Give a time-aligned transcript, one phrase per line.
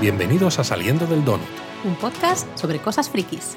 [0.00, 1.46] Bienvenidos a Saliendo del Donut.
[1.84, 3.56] Un podcast sobre cosas frikis.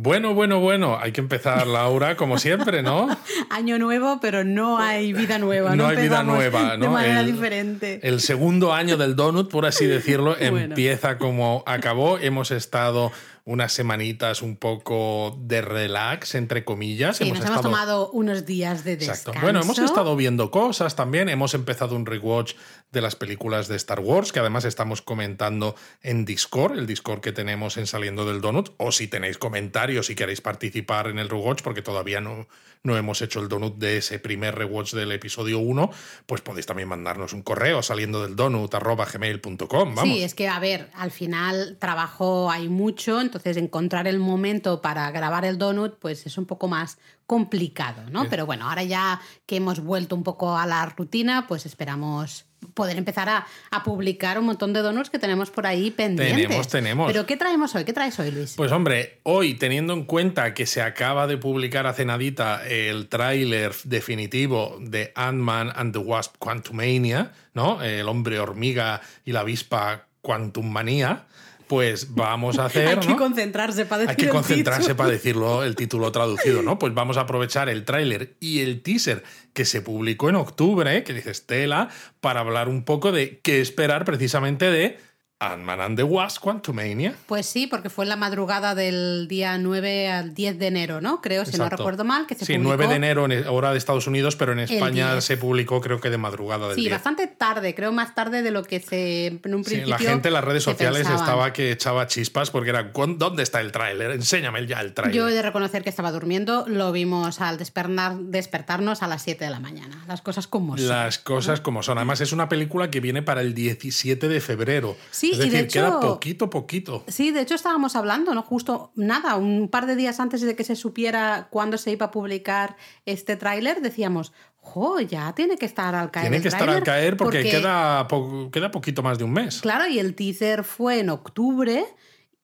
[0.00, 3.08] Bueno, bueno, bueno, hay que empezar, Laura, como siempre, ¿no?
[3.50, 5.70] Año nuevo, pero no hay vida nueva.
[5.70, 6.84] No, No, hay vida nueva, ¿no?
[6.84, 7.98] De manera El- diferente.
[8.04, 10.58] El segundo año del donut, por así decirlo, Bueno.
[10.60, 12.18] empieza como acabó.
[12.18, 13.10] Hemos estado
[13.48, 17.16] unas semanitas un poco de relax, entre comillas.
[17.16, 19.30] Sí, nos hemos tomado unos días de descanso.
[19.30, 19.40] Exacto.
[19.40, 21.30] Bueno, hemos estado viendo cosas también.
[21.30, 22.52] Hemos empezado un rewatch
[22.92, 27.32] de las películas de Star Wars, que además estamos comentando en Discord, el Discord que
[27.32, 28.74] tenemos en Saliendo del Donut.
[28.76, 32.48] O si tenéis comentarios, si queréis participar en el rewatch, porque todavía no,
[32.82, 35.90] no hemos hecho el donut de ese primer rewatch del episodio 1,
[36.26, 39.96] pues podéis también mandarnos un correo saliendo del donut arroba gmail.com.
[40.02, 45.10] Sí, es que, a ver, al final trabajo hay mucho, entonces encontrar el momento para
[45.10, 48.28] grabar el donut, pues es un poco más complicado, ¿no?
[48.28, 52.98] Pero bueno, ahora ya que hemos vuelto un poco a la rutina, pues esperamos poder
[52.98, 56.36] empezar a, a publicar un montón de donuts que tenemos por ahí pendientes.
[56.36, 57.12] Tenemos, tenemos.
[57.12, 57.84] Pero ¿qué traemos hoy?
[57.84, 58.54] ¿Qué traes hoy, Luis?
[58.56, 63.74] Pues hombre, hoy teniendo en cuenta que se acaba de publicar hace nadita el tráiler
[63.84, 67.82] definitivo de Ant-Man and the Wasp Quantumania, ¿no?
[67.82, 71.26] El hombre hormiga y la avispa Quantum Manía,
[71.68, 72.88] pues vamos a hacer...
[72.88, 73.16] Hay que ¿no?
[73.16, 74.96] concentrarse para decir Hay que el concentrarse título.
[74.96, 76.78] para decirlo el título traducido, ¿no?
[76.78, 81.12] Pues vamos a aprovechar el tráiler y el teaser que se publicó en octubre, que
[81.12, 81.88] dice Stella,
[82.20, 84.98] para hablar un poco de qué esperar precisamente de
[85.40, 87.14] Ant-Man and the Wasp Quantumania.
[87.26, 91.20] Pues sí, porque fue en la madrugada del día 9 al 10 de enero, ¿no?
[91.20, 92.68] Creo, si no recuerdo mal, que se sí, publicó.
[92.76, 95.24] 9 de enero en hora de Estados Unidos, pero en España 10.
[95.24, 96.92] se publicó creo que de madrugada del Sí, 10.
[96.92, 99.86] bastante tarde, creo más tarde de lo que se en un Sí, principio.
[99.90, 101.20] la gente en las redes sociales pensaban.
[101.22, 104.10] estaba que echaba chispas porque era "¿Cuán- ¿dónde está el tráiler?
[104.10, 105.14] Enséñame ya el tráiler.
[105.14, 109.44] Yo he de reconocer que estaba durmiendo, lo vimos al despertar, despertarnos a las 7
[109.44, 110.02] de la mañana.
[110.08, 110.88] Las cosas como son.
[110.88, 111.98] Las cosas como son.
[111.98, 114.96] Además, es una película que viene para el 17 de febrero.
[115.12, 117.04] Sí, es y de decir, queda hecho- poquito, poquito.
[117.08, 118.42] Sí, de hecho estábamos hablando, ¿no?
[118.42, 122.10] Justo nada, un par de días antes de que se supiera cuándo se iba a
[122.10, 126.28] publicar este tráiler, decíamos, jo, ya tiene que estar al caer.
[126.30, 129.60] Tiene que estar al tráiler", caer porque, Queda, po- queda poquito más de un mes.
[129.60, 131.84] Claro, y el teaser fue en octubre.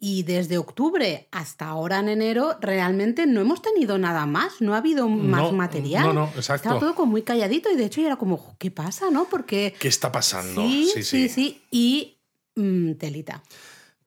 [0.00, 4.78] Y desde octubre hasta ahora en enero realmente no hemos tenido nada más, no ha
[4.78, 6.05] habido más No, material.
[6.09, 6.55] no, no, exacto.
[6.69, 9.25] Estaba todo como muy calladito y de hecho yo era como, "Jo, ¿qué pasa, no?
[9.31, 10.61] Porque ¿Qué está pasando?
[10.61, 12.13] sí, sí, sí, y
[12.56, 13.42] mm, telita.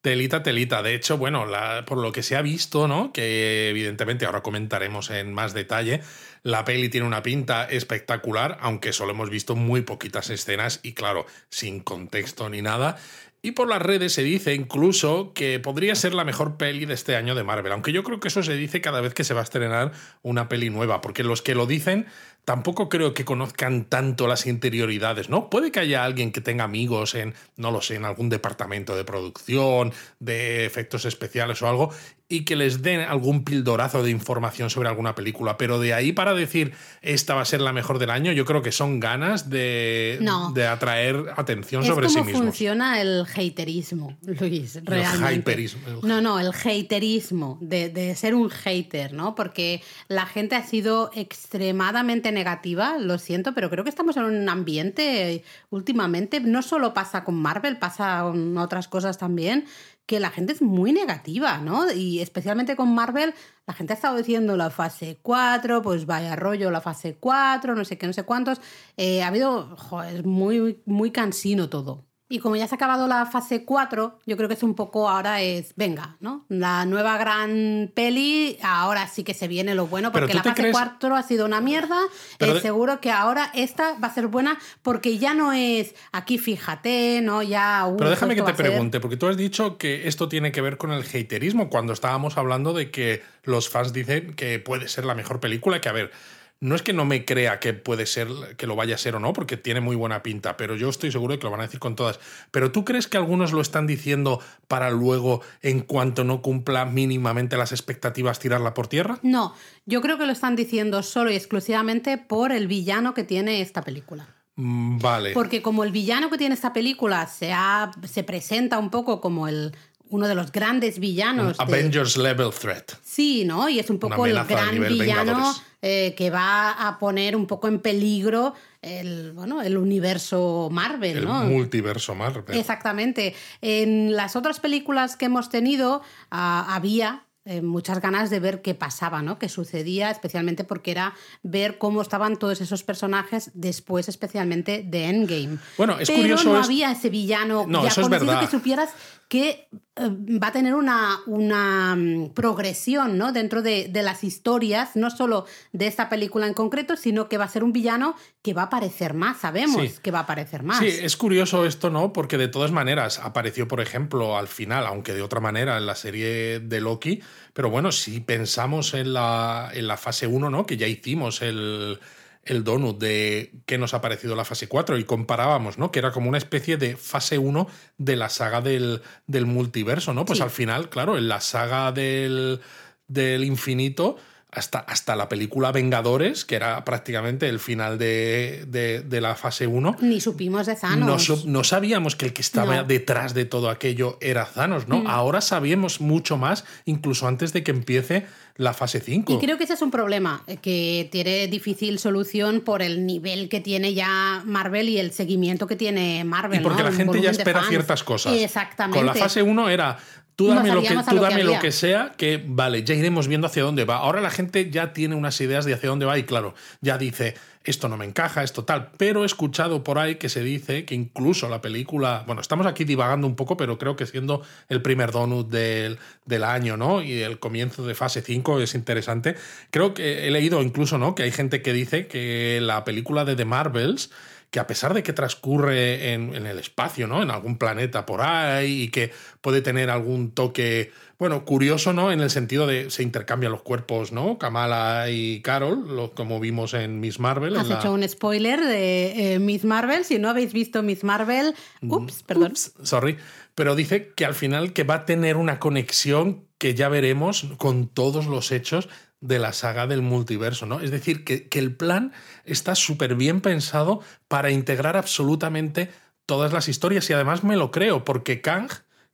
[0.01, 0.81] Telita, telita.
[0.83, 1.45] De hecho, bueno,
[1.85, 3.11] por lo que se ha visto, ¿no?
[3.11, 6.01] Que evidentemente ahora comentaremos en más detalle,
[6.43, 11.25] la peli tiene una pinta espectacular, aunque solo hemos visto muy poquitas escenas y claro,
[11.49, 12.97] sin contexto ni nada.
[13.41, 17.15] Y por las redes se dice incluso que podría ser la mejor peli de este
[17.15, 19.41] año de Marvel, aunque yo creo que eso se dice cada vez que se va
[19.41, 19.91] a estrenar
[20.23, 22.07] una peli nueva, porque los que lo dicen
[22.45, 25.49] tampoco creo que conozcan tanto las interioridades, ¿no?
[25.49, 29.03] Puede que haya alguien que tenga amigos en, no lo sé, en algún departamento de
[29.03, 31.91] producción, de efectos especiales o algo,
[32.29, 36.33] y que les den algún pildorazo de información sobre alguna película, pero de ahí para
[36.33, 40.17] decir esta va a ser la mejor del año, yo creo que son ganas de,
[40.21, 40.51] No.
[40.51, 42.41] de atraer atención Es sobre sí mismos.
[42.43, 45.35] funciona el haterismo, Luis, realmente.
[45.35, 49.33] hyperismo, el- No, no, el haterismo, de, de ser un hater, ¿no?
[49.33, 54.49] Porque la gente ha sido extremadamente negativa, lo siento, pero creo que estamos en un
[54.49, 59.65] ambiente últimamente, no solo pasa con Marvel, pasa con otras cosas también,
[60.07, 61.91] que la gente es muy negativa, ¿no?
[61.91, 63.35] Y especialmente con Marvel,
[63.67, 67.85] la gente ha estado diciendo la fase 4, pues vaya rollo la fase 4, no
[67.85, 68.61] sé qué, no sé cuántos.
[68.95, 72.06] Eh, ha habido, joder, muy, muy cansino todo.
[72.29, 75.07] Y como ya se ha acabado la fase 4, yo creo que es un poco
[75.07, 76.45] ahora es, venga, ¿no?
[76.49, 80.55] La nueva gran peli, ahora sí que se viene lo bueno, porque ¿tú la fase
[80.61, 81.97] crees- 4 ha sido una mierda.
[82.39, 86.37] Eh, de- Seguro que ahora esta va a ser buena porque ya no es aquí
[86.37, 87.43] fíjate, ¿no?
[87.43, 87.85] Ya.
[87.87, 90.59] uh, Pero déjame que te ser- pregunte, porque tú has dicho que esto tiene que
[90.59, 95.05] ver con el haterismo, cuando estábamos hablando de que los fans dicen que puede ser
[95.05, 96.11] la mejor película, que a ver,
[96.59, 98.27] no es que no me crea que puede ser,
[98.57, 101.11] que lo vaya a ser o no, porque tiene muy buena pinta, pero yo estoy
[101.11, 102.19] seguro de que lo van a decir con todas.
[102.51, 107.57] Pero tú crees que algunos lo están diciendo para luego, en cuanto no cumpla mínimamente
[107.57, 109.19] las expectativas, tirarla por tierra?
[109.21, 109.53] No,
[109.85, 113.81] yo creo que lo están diciendo solo y exclusivamente por el villano que tiene esta
[113.83, 114.27] película.
[114.55, 115.33] Mm, Vale.
[115.33, 119.47] Porque como el villano que tiene esta película se, ha- se presenta un poco como
[119.47, 119.75] el,
[120.09, 121.57] uno de los grandes villanos.
[121.57, 122.91] de- Avengers Level Threat.
[123.03, 123.67] Sí, ¿no?
[123.69, 127.79] Y es un poco el gran villano eh, que va a poner un poco en
[127.79, 131.43] peligro el, bueno, el universo Marvel, El ¿no?
[131.45, 132.57] multiverso Marvel.
[132.57, 133.35] Exactamente.
[133.61, 136.01] En las otras películas que hemos tenido
[136.31, 139.39] ah, había eh, muchas ganas de ver qué pasaba, ¿no?
[139.39, 141.13] Qué sucedía, especialmente porque era
[141.43, 145.57] ver cómo estaban todos esos personajes después, especialmente de Endgame.
[145.77, 146.51] Bueno, es Pero curioso.
[146.51, 148.49] no es- había ese villano No, ya eso es conocido verdad.
[148.49, 148.89] que supieras
[149.27, 150.09] que eh,
[150.41, 153.33] va a tener una, una mm, progresión ¿no?
[153.33, 157.43] dentro de, de las historias, no solo de esta película en concreto, sino que va
[157.45, 159.95] a ser un villano que va a aparecer más, sabemos Sí.
[160.01, 160.79] que va a aparecer más.
[160.79, 162.13] Sí, es curioso esto, ¿no?
[162.13, 165.95] Porque de todas maneras apareció, por ejemplo, al final, aunque de otra manera, en la
[165.95, 167.21] serie de Loki.
[167.53, 170.65] Pero bueno, si pensamos en la, en la fase 1, ¿no?
[170.65, 171.99] Que ya hicimos el,
[172.47, 175.91] el donut de qué nos ha parecido la fase 4 y comparábamos, ¿no?
[175.91, 177.67] Que era como una especie de fase 1
[177.97, 180.25] de la saga del, del multiverso, ¿no?
[180.25, 180.43] Pues Sí.
[180.43, 182.59] al final, claro, en la saga del,
[183.07, 184.17] del infinito.
[184.49, 189.67] Hasta, hasta la película Vengadores, que era prácticamente el final de, de- de la fase
[189.67, 191.45] 1, Ni supimos de no, Thanos.
[191.45, 192.83] no sabíamos que el que estaba No.
[192.85, 194.99] detrás de todo aquello era Thanos, ¿no?
[195.01, 195.07] Mm.
[195.07, 198.25] Ahora sabemos mucho más, incluso antes de que empiece
[198.57, 199.33] la fase 5.
[199.33, 203.49] Y creo que ese es un problema eh, que tiene difícil solución por el nivel
[203.49, 206.59] que tiene ya Marvel y el seguimiento que tiene Marvel.
[206.59, 206.89] Y porque ¿no?
[206.89, 207.69] la gente ya espera fans.
[207.69, 208.33] ciertas cosas.
[208.33, 208.97] Exactamente.
[208.97, 209.97] Con la fase 1 era.
[210.37, 212.93] Tú No dame, lo que, tú lo que dame lo que sea, que vale, ya
[212.93, 213.97] iremos viendo hacia dónde va.
[213.97, 217.33] Ahora la gente ya tiene unas ideas de hacia dónde va y claro, ya dice,
[217.63, 218.91] esto no me encaja, esto tal.
[218.97, 222.83] Pero he escuchado por ahí que se dice que incluso la película, bueno, estamos aquí
[222.83, 227.01] divagando un poco, pero creo que siendo el primer donut del, del año, ¿no?
[227.01, 229.35] Y el comienzo de fase 5 es interesante.
[229.71, 231.15] Creo que he leído incluso, ¿no?
[231.15, 234.11] Que hay gente que dice que la película de The Marvels
[234.49, 237.21] que a pesar de que transcurre en, en el espacio, ¿no?
[237.21, 239.11] En algún planeta por ahí y que
[239.41, 242.11] puede tener algún toque, bueno, curioso, ¿no?
[242.13, 244.37] En el sentido de se intercambian los cuerpos, ¿no?
[244.37, 247.57] Kamala y Carol, lo, como vimos en Miss Marvel.
[247.57, 250.05] Has la- hecho un spoiler de eh, Miss Marvel.
[250.05, 252.51] Si no habéis visto Miss Marvel, ups, perdón.
[252.51, 253.17] Ups, sorry.
[253.53, 257.87] Pero dice que al final que va a tener una conexión que ya veremos con
[257.87, 258.87] todos los hechos
[259.19, 260.79] de la saga del multiverso, ¿no?
[260.79, 262.13] Es decir, que, que el plan
[262.45, 265.89] está súper bien pensado para integrar absolutamente
[266.25, 268.69] todas las historias y además me lo creo, porque Kang,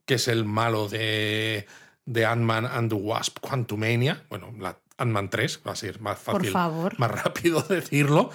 [0.06, 1.68] que es el malo de,
[2.06, 6.36] de Ant-Man and the Wasp Quantumania, bueno, la Ant-Man 3, va a ser más Por
[6.36, 7.00] fácil, favor.
[7.00, 8.30] más rápido decirlo,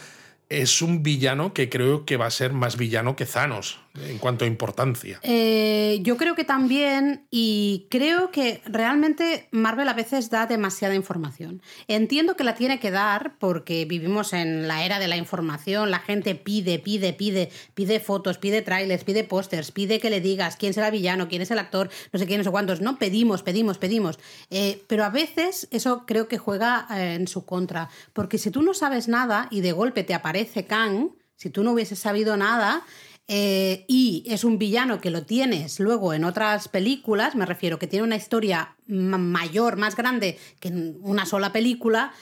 [0.49, 4.45] es un villano que creo que va a ser más villano que Thanos en cuanto
[4.45, 5.21] a importancia.
[5.23, 11.63] Eh, yo creo que también, y creo que realmente Marvel a veces da demasiada información.
[11.87, 15.99] Entiendo que la tiene que dar porque vivimos en la era de la información, la
[15.99, 20.75] gente pide, pide, pide, pide fotos, pide trailers, pide pósters, pide que le digas quién
[20.75, 23.79] será villano, quién es el actor, no sé quién, no sé cuántos, no pedimos, pedimos,
[23.79, 24.19] pedimos.
[24.51, 28.63] Eh, pero a veces eso creo que juega eh, en su contra, porque si tú
[28.63, 32.85] no sabes nada y de golpe te aparece Kang, si tú no hubieses sabido nada,
[33.29, 37.87] eh, y es un villano que lo tienes luego en otras películas, me refiero que
[37.87, 42.13] tiene una historia ma- mayor, más grande que en una sola película,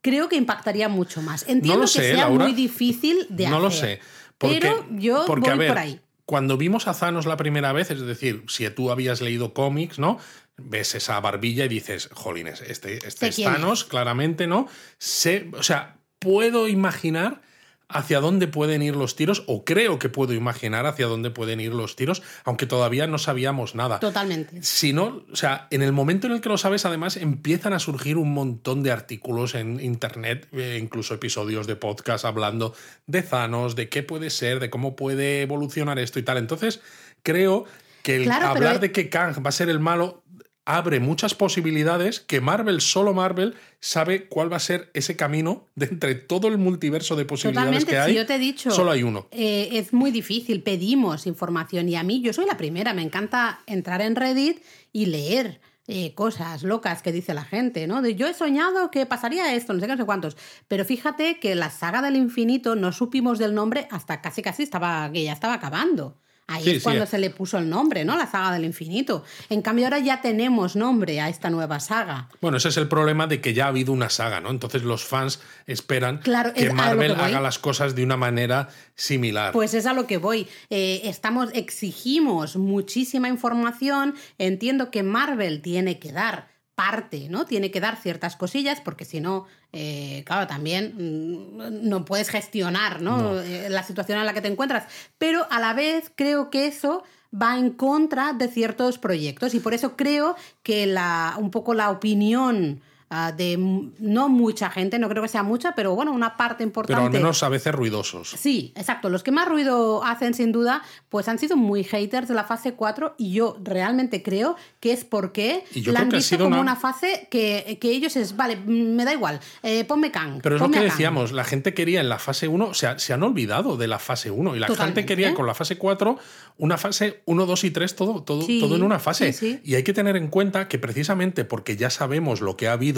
[0.00, 1.44] creo que impactaría mucho más.
[1.48, 2.44] Entiendo lo que sé, sea Laura.
[2.44, 3.62] muy difícil de no hacer.
[3.62, 4.00] lo sé.
[4.38, 6.00] Porque, pero yo porque, voy a ver, por ahí.
[6.24, 10.18] Cuando vimos a Thanos la primera vez, es decir, si tú habías leído cómics, ¿no?
[10.56, 14.66] Ves esa barbilla y dices, jolines, este, este es Thanos, claramente, ¿no?
[14.98, 17.40] Sé, o sea, puedo imaginar
[17.88, 21.72] hacia dónde pueden ir los tiros, o creo que puedo imaginar hacia dónde pueden ir
[21.72, 24.00] los tiros, aunque todavía no sabíamos nada.
[24.00, 24.62] Totalmente.
[24.62, 27.78] Si no, o sea, en el momento en el que lo sabes, además empiezan a
[27.78, 32.74] surgir un montón de artículos en internet, eh, incluso episodios de podcast hablando
[33.06, 36.38] de Thanos, de qué puede ser, de cómo puede evolucionar esto y tal.
[36.38, 36.80] Entonces,
[37.22, 37.66] creo
[38.02, 40.22] que el Claro, pero- hablar de que Kang va a ser el malo
[40.66, 45.86] abre muchas posibilidades que Marvel, solo Marvel, sabe cuál va a ser ese camino de
[45.86, 48.10] entre todo el multiverso de posibilidades Totalmente, que hay.
[48.12, 48.70] si yo te he dicho.
[48.70, 49.28] Solo hay uno.
[49.30, 53.60] eh, es muy difícil, pedimos información y a mí, yo soy la primera, me encanta
[53.66, 54.58] entrar en Reddit
[54.92, 55.60] y leer.
[55.88, 58.02] eh, cosas locas que dice la gente, ¿no?
[58.02, 60.36] De yo he soñado que pasaría esto, no sé qué, no sé cuántos.
[60.66, 65.08] Pero fíjate que la saga del infinito no supimos del nombre hasta casi casi estaba,
[65.12, 66.16] que ya estaba acabando.
[66.48, 66.82] Ahí Sí, es sí.
[66.84, 68.16] cuando se le puso el nombre, ¿no?
[68.16, 69.24] La saga del infinito.
[69.48, 72.28] En cambio, ahora ya tenemos nombre a esta nueva saga.
[72.40, 74.50] Bueno, ese es el problema de que ya ha habido una saga, ¿no?
[74.50, 78.68] Entonces los fans esperan Claro, que es Marvel que haga las cosas de una manera
[78.94, 79.52] similar.
[79.52, 80.46] Pues es a lo que voy.
[80.70, 84.14] Eh, estamos, exigimos muchísima información.
[84.38, 87.46] Entiendo que Marvel tiene que dar parte, ¿no?
[87.46, 93.00] Tiene que dar ciertas cosillas, porque si no, eh, claro, también mm, no puedes gestionar,
[93.00, 93.40] ¿no?
[93.40, 94.84] Eh, la situación en la que te encuentras.
[95.18, 97.02] Pero a la vez creo que eso
[97.34, 101.90] va en contra de ciertos proyectos y por eso creo que la, un poco la
[101.90, 103.56] opinión ah, de
[103.98, 106.94] no mucha gente, no creo que sea mucha, pero bueno, una parte importante.
[107.00, 108.30] Pero al menos a veces ruidosos.
[108.38, 109.08] Sí, exacto.
[109.08, 112.74] Los que más ruido hacen, sin duda, pues han sido muy haters de la fase
[112.74, 116.76] 4 y yo realmente creo que es porque la han visto como una- una...
[116.76, 120.40] fase que, que ellos es, vale, mm, me da igual, eh, ponme Kang.
[120.42, 120.90] Pero es lo que a Kang".
[120.90, 123.98] decíamos, la gente quería en la fase 1, o sea, se han olvidado de la
[123.98, 125.00] fase 1 y la Totalmente.
[125.02, 126.18] gente quería con la fase 4
[126.58, 129.32] una fase 1, 2 y 3, todo, todo, Sí, todo en una fase.
[129.32, 129.60] sí, sí.
[129.62, 132.95] Y hay que tener en cuenta que precisamente porque ya sabemos lo que ha habido,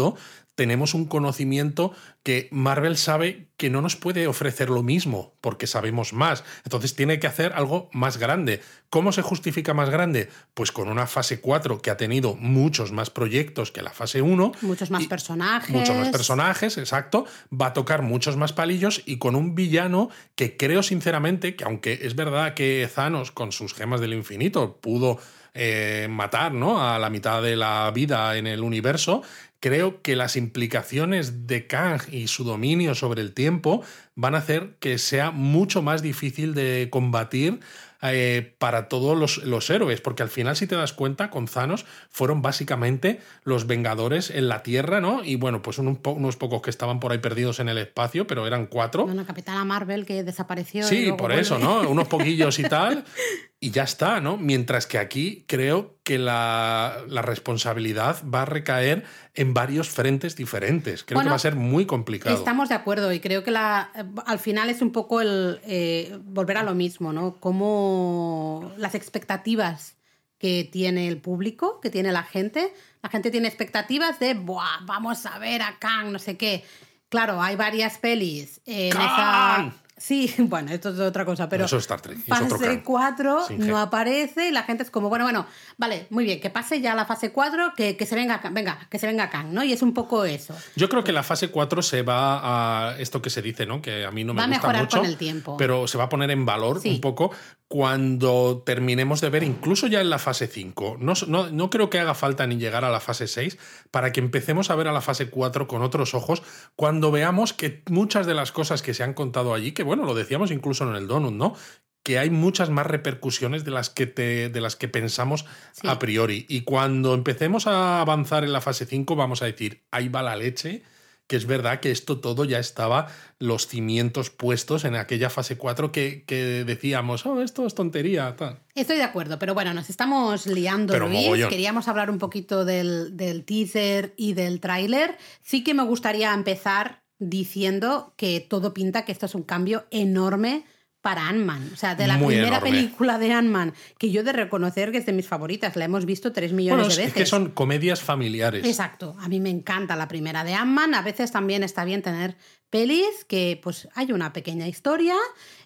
[0.58, 1.92] tenemos un conocimiento
[2.24, 6.42] que Marvel sabe que no nos puede ofrecer lo mismo porque sabemos más.
[6.64, 8.60] Entonces tiene que hacer algo más grande.
[8.90, 10.28] ¿Cómo se justifica más grande?
[10.54, 14.50] Pues con una fase 4 que ha tenido muchos más proyectos que la fase 1.
[14.62, 15.70] Muchos más personajes.
[15.70, 17.24] Muchos más personajes, exacto.
[17.52, 22.00] Va a tocar muchos más palillos y con un villano que creo sinceramente que aunque
[22.02, 25.20] es verdad que Thanos con sus gemas del infinito pudo
[25.60, 26.80] eh, matar ¿no?
[26.80, 29.22] a la mitad de la vida en el universo,
[29.60, 33.82] creo que las implicaciones de Kang y su dominio sobre el tiempo
[34.14, 37.60] van a hacer que sea mucho más difícil de combatir
[38.00, 41.84] eh, para todos los, los héroes, porque al final, si te das cuenta, con Thanos
[42.10, 45.24] fueron básicamente los Vengadores en la Tierra, ¿no?
[45.24, 48.28] Y bueno, pues un po- unos pocos que estaban por ahí perdidos en el espacio,
[48.28, 49.04] pero eran cuatro.
[49.04, 50.82] Bueno, Capitana Marvel que desapareció.
[50.82, 51.42] y Sí, luego por vuelve.
[51.42, 51.88] eso, ¿no?
[51.90, 53.04] Unos poquillos y tal.
[53.60, 54.36] Y ya está, ¿no?
[54.36, 61.02] Mientras que aquí creo que la, la responsabilidad va a recaer en varios frentes diferentes.
[61.02, 62.36] Creo que va a ser muy complicado.
[62.36, 63.90] Estamos de acuerdo y creo que la,
[64.26, 67.40] al final es un poco el eh, volver a lo mismo, ¿no?
[67.40, 69.96] Como las expectativas
[70.38, 72.72] que tiene el público, que tiene la gente.
[73.02, 76.64] La gente tiene expectativas de, Buah, vamos a ver a Kang, no sé qué.
[77.08, 79.68] Claro, hay varias pelis en ¡Kang!
[79.72, 79.87] esa...
[79.98, 82.66] Sí, bueno, esto es otra cosa, pero No, eso es Star Trek, es otro fase
[82.66, 82.82] Kang.
[82.84, 83.66] 4 Sin G.
[83.66, 86.94] no aparece y la gente es como, bueno, bueno, vale, muy bien, que pase ya
[86.94, 89.64] la fase 4, que, que se venga, venga, que se venga Kang, ¿no?
[89.64, 90.54] Y es un poco eso.
[90.76, 93.82] Yo creo que la fase 4 se va a esto que se dice, ¿no?
[93.82, 94.98] Que a mí no me Va a gusta mejorar mucho.
[94.98, 95.56] con el tiempo.
[95.56, 96.90] Pero se va a poner en valor Sí.
[96.90, 97.30] un poco
[97.68, 100.96] cuando terminemos de ver, incluso ya en la fase 5.
[101.00, 103.58] No, no, no creo que haga falta ni llegar a la fase 6
[103.90, 106.42] para que empecemos a ver a la fase 4 con otros ojos
[106.76, 110.14] cuando veamos que muchas de las cosas que se han contado allí, que bueno, lo
[110.14, 111.54] decíamos incluso en el Donut, ¿no?
[112.02, 115.86] que hay muchas más repercusiones de las que, te, de las que pensamos Sí.
[115.86, 116.46] a priori.
[116.48, 120.34] Y cuando empecemos a avanzar en la fase 5, vamos a decir, ahí va la
[120.34, 120.82] leche,
[121.28, 123.06] que es verdad que esto todo ya estaba
[123.38, 128.58] los cimientos puestos en aquella fase 4 que, que decíamos, oh, esto es tontería, tal.
[128.74, 131.24] Estoy de acuerdo, pero bueno, nos estamos liando, Pero Luis.
[131.26, 131.50] mogollón.
[131.50, 135.16] Queríamos hablar un poquito del, del teaser y del tráiler.
[135.42, 140.64] Sí que me gustaría empezar diciendo que todo pinta que esto es un cambio enorme
[141.00, 141.70] para Ant-Man.
[141.72, 142.70] O sea, de la Muy primera enorme.
[142.70, 146.04] película de Ant-Man, que yo he de reconocer que es de mis favoritas, la hemos
[146.04, 147.22] visto tres millones Bueno, es, de es veces.
[147.22, 148.66] que son comedias familiares.
[148.66, 152.36] Exacto, a mí me encanta la primera de Ant-Man, a veces también está bien tener
[152.70, 155.14] pelis que pues hay una pequeña historia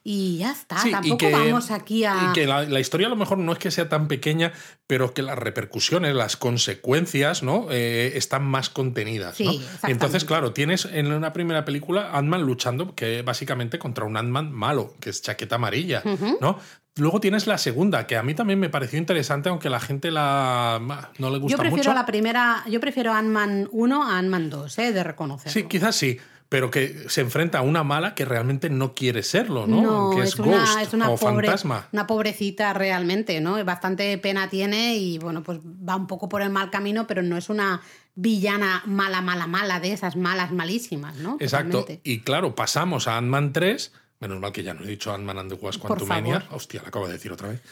[0.05, 2.29] y ya está, Sí, tampoco que- vamos aquí a...
[2.31, 4.53] Y que la, la historia a lo mejor no es que sea tan pequeña,
[4.87, 7.67] pero que las repercusiones, las consecuencias, ¿no?
[7.71, 9.37] Eh, están más contenidas.
[9.37, 9.45] Sí,
[9.83, 9.89] ¿no?
[9.89, 14.95] Entonces, claro, tienes en una primera película Ant-Man luchando, que básicamente contra un Ant-Man malo,
[15.01, 16.03] que es chaqueta amarilla.
[16.41, 16.59] ¿no?
[16.97, 20.81] Luego tienes la segunda, que a mí también me pareció interesante, aunque la gente la
[21.19, 21.95] no le gusta Yo prefiero mucho.
[21.95, 24.93] la primera, yo prefiero Ant-Man 1 a Ant-Man 2, ¿eh?
[24.93, 25.53] de reconocerlo.
[25.53, 26.19] Sí, quizás sí,
[26.53, 30.11] pero que se enfrenta a una mala que realmente no quiere serlo, ¿no?
[30.15, 31.89] que es, es, una, Ghost es una o pobre, Fantasma.
[31.93, 33.65] una pobrecita realmente, ¿no?
[33.65, 37.39] Bastante pena tiene y bueno, pues va un poco por el mal camino, pero no
[37.39, 37.81] es una
[38.15, 41.39] villana mala, mala, mala de esas malas malísimas, ¿no?
[41.41, 41.79] Exacto.
[41.79, 42.11] Totalmente.
[42.11, 43.91] Y claro, pasamos a Ant-Man 3.
[44.21, 46.45] Menos mal que ya no he dicho Ant-Man and the Wasp Quantumania.
[46.51, 47.63] Hostia, lo acabo de decir otra vez.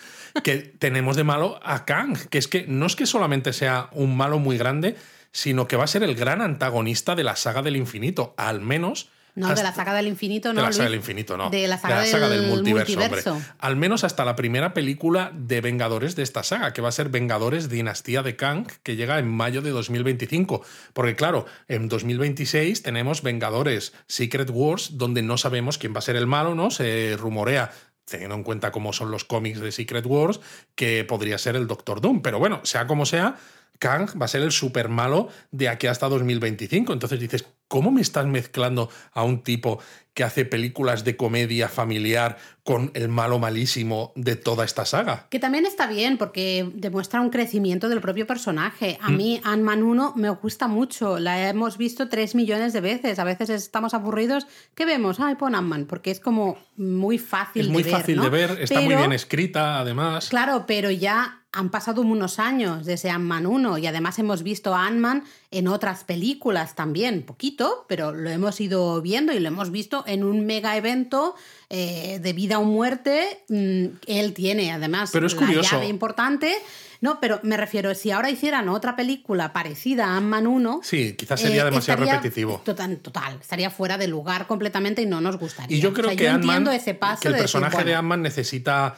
[0.42, 4.16] Que tenemos de malo a Kang, que es que no es que solamente sea un
[4.16, 4.96] malo muy grande,
[5.32, 8.34] sino que va a ser el gran antagonista de la saga del infinito.
[8.36, 9.08] Al menos.
[9.36, 10.54] No, de hasta- la saga del infinito, no.
[10.56, 10.76] de la Luis.
[10.76, 11.50] saga del infinito, no.
[11.50, 13.00] De la saga, del, multiverso.
[13.34, 13.48] hombre.
[13.60, 17.10] Al menos hasta la primera película de Vengadores de esta saga, que va a ser
[17.10, 20.62] Vengadores Dinastía de Kang, que llega en mayo de 2025.
[20.92, 26.16] Porque claro, en 2026 tenemos Vengadores Secret Wars, donde no sabemos quién va a ser
[26.16, 26.72] el malo, ¿no?
[26.72, 27.70] Se rumorea
[28.06, 30.40] teniendo en cuenta cómo son los cómics de Secret Wars,
[30.74, 32.22] que podría ser el Doctor Doom.
[32.22, 33.36] Pero bueno, sea como sea,
[33.78, 36.92] Kang va a ser el super malo de aquí hasta 2025.
[36.92, 39.80] Entonces dices, ¿cómo me estás mezclando a un tipo
[40.12, 45.28] que hace películas de comedia familiar con el malo malísimo de toda esta saga?
[45.30, 48.98] Que también está bien porque demuestra un crecimiento del propio personaje.
[49.00, 49.06] Mm.
[49.06, 51.18] A mí Ant-Man 1 me gusta mucho.
[51.18, 53.18] La hemos visto tres millones de veces.
[53.18, 54.46] A veces estamos aburridos.
[54.74, 55.20] ¿Qué vemos?
[55.20, 55.86] Ay, pon Ant-Man.
[55.86, 58.00] Porque es como muy fácil Es muy de ver.
[58.00, 58.24] fácil ¿no?
[58.24, 60.28] de ver, está muy bien escrita, además.
[60.28, 64.86] Claro, pero ya han pasado unos años desde Ant-Man 1 y además hemos visto a
[64.86, 70.04] Ant-Man en otras películas también, poquito, pero lo hemos ido viendo y lo hemos visto
[70.06, 71.34] en un mega evento
[71.68, 73.42] eh, de vida o muerte.
[73.48, 75.72] Mm, él tiene además pero es la curioso.
[75.76, 76.54] llave importante.
[77.00, 80.80] No, pero me refiero, si ahora hicieran otra película parecida a Ant-Man 1.
[80.84, 82.60] Sí, quizás sería eh, demasiado estaría- repetitivo.
[82.64, 85.76] Total, total, estaría fuera de lugar completamente y no nos gustaría.
[85.76, 87.58] Y yo creo O sea, que yo Ant-Man- entiendo ese paso que el de decir,
[87.60, 88.96] personaje de Ant-Man necesita